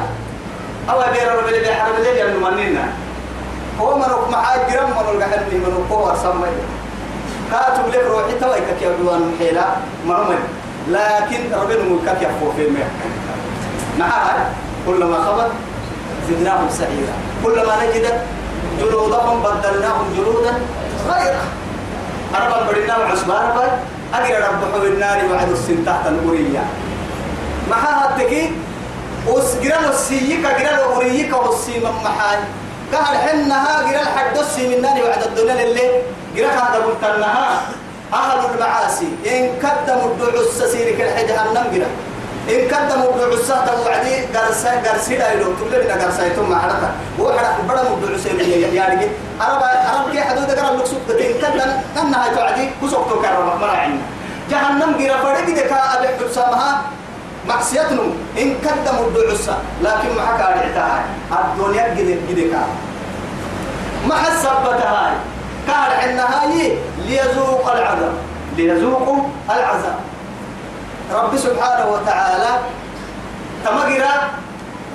[0.90, 2.88] أو بير رب اللي بيحرم اللي يلو مننا
[3.80, 6.52] هو منوك مع جرام منوك حلمي منوك هو سمي
[7.50, 9.64] كاتب لك روحي توي كي أدوان حيلا
[10.06, 10.36] مرمي.
[10.88, 12.90] لكن ربنا ملكك يفو في الماء
[13.98, 14.44] مع هاي؟
[14.86, 15.50] كلما خبط
[16.28, 17.14] زدناهم سعيرا.
[17.44, 18.20] كلما نجدت
[18.80, 20.54] جلودهم بدلناهم جلودا.
[21.08, 21.44] غيرها
[22.34, 23.68] أربع بدنا وعصبان بل
[24.18, 26.64] أجر رب حول النار وعد السن تحت الأورية.
[27.70, 28.50] ما هاتكي
[29.28, 32.38] وس جرال السيك جرال الأوريك والسيم محاي
[32.92, 35.90] كهر حنها جرال حد السيم النار وعد الدنيا اللي
[36.36, 37.04] جرال هذا قلت
[38.14, 41.90] أهل المعاصي إن قدموا الدعوس سيرك الحجهنم جرال
[42.44, 48.30] إن قدموا الدعوسة توعدي قرسا قرسي دايلو تقول لنا قرسا يتم حركة وحرك بڑا مدعوسة
[48.72, 49.08] يا رجل.
[49.40, 51.70] أرب أرب كي حدود قرا لك سوق إن قدم
[52.00, 54.00] أنها توعدي كسوق تو كرر مرا عنا
[54.50, 56.82] جهنم جرا فرق دك أبي حسامها
[57.48, 58.02] معصيتنا
[58.38, 62.54] إن قدموا الدعوسة لكن ما حكى عليها الدنيا جد جدك
[64.08, 65.12] ما حسبتها
[65.66, 66.44] كان عندها
[67.08, 68.14] ليذوق العذاب.
[68.56, 69.20] ليذوقوا
[69.50, 69.98] العذاب.
[71.12, 72.52] رب سبحانه وتعالى
[73.64, 74.14] تمغرا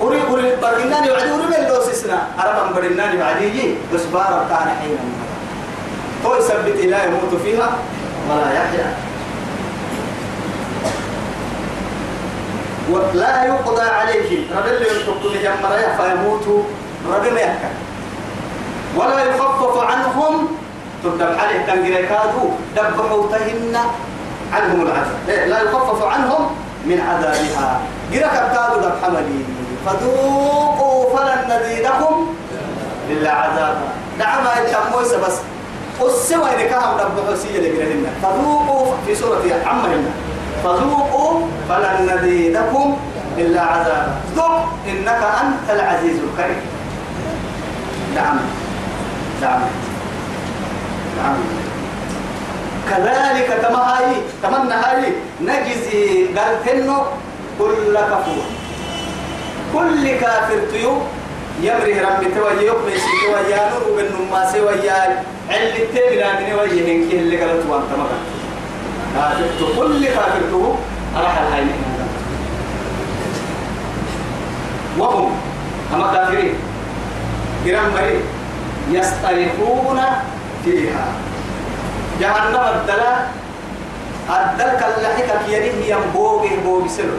[0.02, 4.98] أري أري برناني وعدي أري من لو سسنا أربع برناني بعدي بس بار كان حين
[6.26, 7.68] هو يثبت لا يموت فيها
[8.30, 8.94] ولا يحيا.
[12.90, 16.46] ولا يقضى عليه رب اللي يحكم جمرا فيموت
[17.12, 17.74] رب ما يحكم
[18.96, 20.48] ولا يخفف عنهم.
[21.04, 22.44] تدب عليه تنقل كادو
[22.76, 23.76] دبحوا تهن
[24.54, 25.48] عنهم العذاب.
[25.48, 26.50] لا يخفف عنهم
[26.84, 27.80] من عذابها.
[28.12, 29.44] جرك ابتادوا ذب حملي
[29.86, 32.34] فذوقوا فلن نزيدكم
[33.10, 33.88] إلا عذابا.
[34.18, 35.36] نعم التمويس بس
[36.00, 40.10] والسوى إذا كان رب حسية لجرهن فذوقوا في سورة عمهن
[40.64, 42.96] فذوقوا فلن نزيدكم
[43.38, 44.14] إلا عذابا.
[44.36, 46.60] ذوق إنك أنت العزيز الكريم.
[48.14, 48.36] نعم.
[49.42, 49.60] نعم.
[51.16, 51.34] نعم.
[52.90, 54.12] كذلك كما هاي
[54.42, 57.02] تمنى هاي نجزي قالتنو
[57.58, 58.44] كل كفور.
[59.74, 60.92] كل كافر تيو
[61.62, 66.80] يمره ربي توجه يقبل سوى يا نور بن ما سوى يا علي تبلا من وجه
[66.88, 68.06] هنك اللي قالت وانت ما
[69.14, 69.44] كافر
[69.78, 70.74] كل كافر تو
[71.16, 71.66] راح الهاي
[74.98, 75.32] وهم
[75.94, 76.54] أما كافرين.
[77.66, 78.22] جرام مريض.
[78.90, 80.00] يستريحون
[80.64, 81.06] فيها.
[82.20, 83.12] جهنم الدلا
[84.30, 87.18] الدلك اللحكة كيانيه ينبوغي بوغي سلو.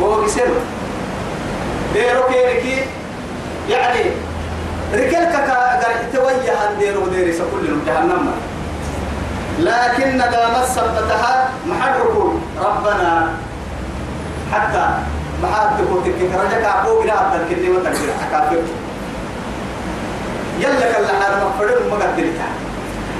[0.00, 0.58] بوغي سلو.
[1.94, 2.76] ديرو كيركي
[3.68, 4.04] يعني
[4.94, 5.80] رجلك كا
[6.12, 8.32] توجه عن ديرو ديري سكل جهنم.
[9.60, 12.16] لكن دام ثبتها محرك
[12.60, 13.28] ربنا
[14.52, 14.84] حتى
[15.42, 18.62] محاتك وتكك رجك عبوك لا أبدل كلمة تكبير حكافر
[20.60, 22.50] يلا كلا حرم فرد مقدرتها.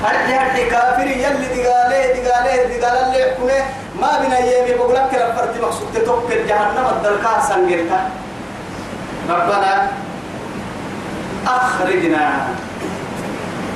[0.04, 3.64] هرتي هرتي كافر يلي دقاله دقاله دقاله اللي يحكمه
[4.00, 8.10] ما بنا يمي بقول لك رفرت مقصود تتوكل جهنم الدلكا سنجلتا
[9.30, 9.88] ربنا
[11.46, 12.48] أخرجنا.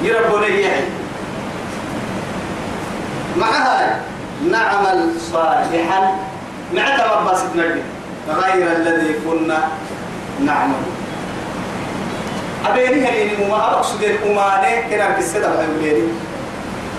[0.03, 0.85] يربنا يحي
[3.37, 4.01] معها
[4.51, 6.17] نعمل صالحا.
[6.75, 7.83] مع تمبس نجد
[8.29, 9.59] غير الذي كنا
[10.41, 10.83] نعمل.
[12.67, 16.09] أبيني هني وما أقصد الأمانة كنا كسر أبيني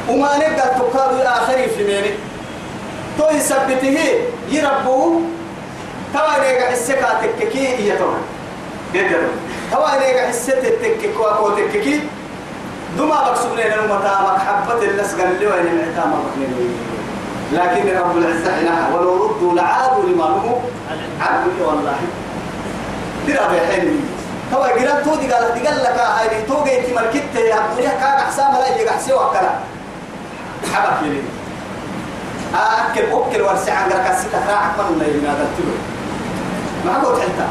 [0.09, 2.09] أمانة قد تقال الآخر في ميني
[3.18, 3.97] تو يثبته
[4.49, 5.22] يربو
[6.13, 8.13] توا نيجا حسك تككي هي توا
[8.93, 9.22] يدر
[9.72, 11.99] توا نيجا حسك تككي كوا تككي
[12.97, 16.13] دما بقصبنا لنا متى محبة الناس قال لي وين معتام
[17.53, 20.59] لكن رب العزة حينها ولو ردوا لعادوا لما نهوا
[21.22, 21.97] عنه والله.
[23.28, 23.99] ترى بحلمي
[24.54, 27.89] هو جيران تو دي قال دي قال لك هاي تو جاي أنت مركت يا الدنيا
[27.89, 29.50] كان حسام لا يجي حسي وكلا
[30.74, 31.22] حبك لي
[32.56, 35.76] أكل اوكل ورسع عن قرك سيتا راح من لا ينادى تلو.
[36.86, 37.41] ما قلت انت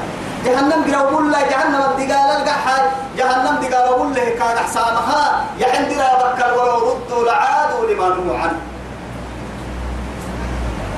[0.44, 2.82] جهنم جرا بقول لا جهنم دي قال القحاي
[3.18, 8.38] جهنم دي قال بقول له كان حسامها يا عندنا بكر ولو ردوا لعادوا لما نهوا
[8.38, 8.58] عنه.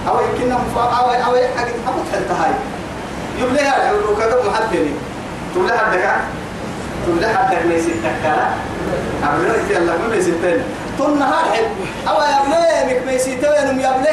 [0.09, 0.59] أو يمكن أو
[1.26, 2.53] أو حاجة حبت هاي.
[3.38, 4.36] يبليها يقولوا كذا
[5.59, 6.02] محدني
[7.07, 8.48] تقول لها حدك ليس تكلا
[9.24, 10.62] أبليه يلا ما ليس تاني
[10.98, 11.64] تقول نهار حد
[12.09, 14.11] أو يا مك ليس تاني يا بليه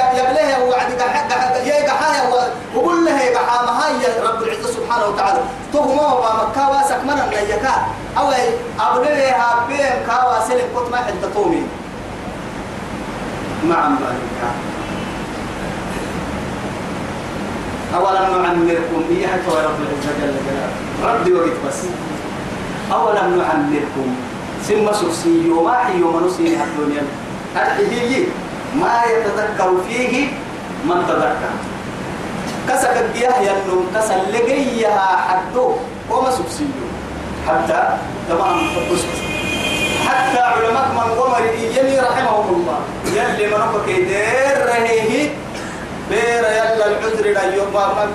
[0.00, 2.22] يا بليه وعد حق يا جحايا
[2.76, 5.40] وقول له يا جحا ما هي رب العزة سبحانه وتعالى.
[5.72, 7.74] تو ما هو مكة واسك من النيكا
[8.18, 8.30] أو
[8.80, 11.62] أبليه هابين كاوا سلك كنت ما حد تومي
[13.64, 14.22] مع مالك
[17.94, 20.72] أولم نعمركم إياها رب العزة جل جلاله
[21.04, 21.80] ردي وقت بس.
[22.92, 24.08] أولم نعمركم
[24.68, 27.02] ثم سوسي وما حي وما نسي الدنيا.
[27.56, 28.24] الحجيجي
[28.80, 30.26] ما يتذكر فيه
[30.84, 31.52] من تذكر.
[32.68, 35.72] كسك الجيه ينم كسل لقيها حدو.
[36.10, 36.66] وما سوسي
[37.48, 37.80] حتى
[38.28, 38.58] تمام
[40.08, 41.40] حتى علماء من قمر
[41.76, 42.78] يلي رحمهم الله.
[43.16, 45.30] يلي منك كيدير رهيه.
[46.10, 47.74] بير يلا العذر لا يوم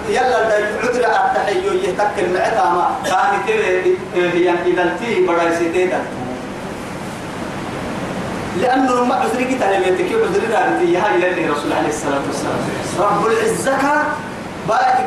[0.09, 5.89] يلا العذر التحيو يتكل معتا ما كان تبي هي إذا تي بڑا سيتي
[8.61, 12.59] لأنه ما عذر كتا لم يتكي عذر رابطي هاي يلي رسول عليه الصلاة والسلام.
[12.99, 14.03] رب العزة
[14.69, 14.97] باك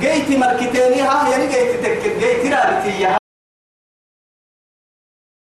[0.00, 3.25] جيتي مركتيني ها يعني جيتي تك جيتي رابطي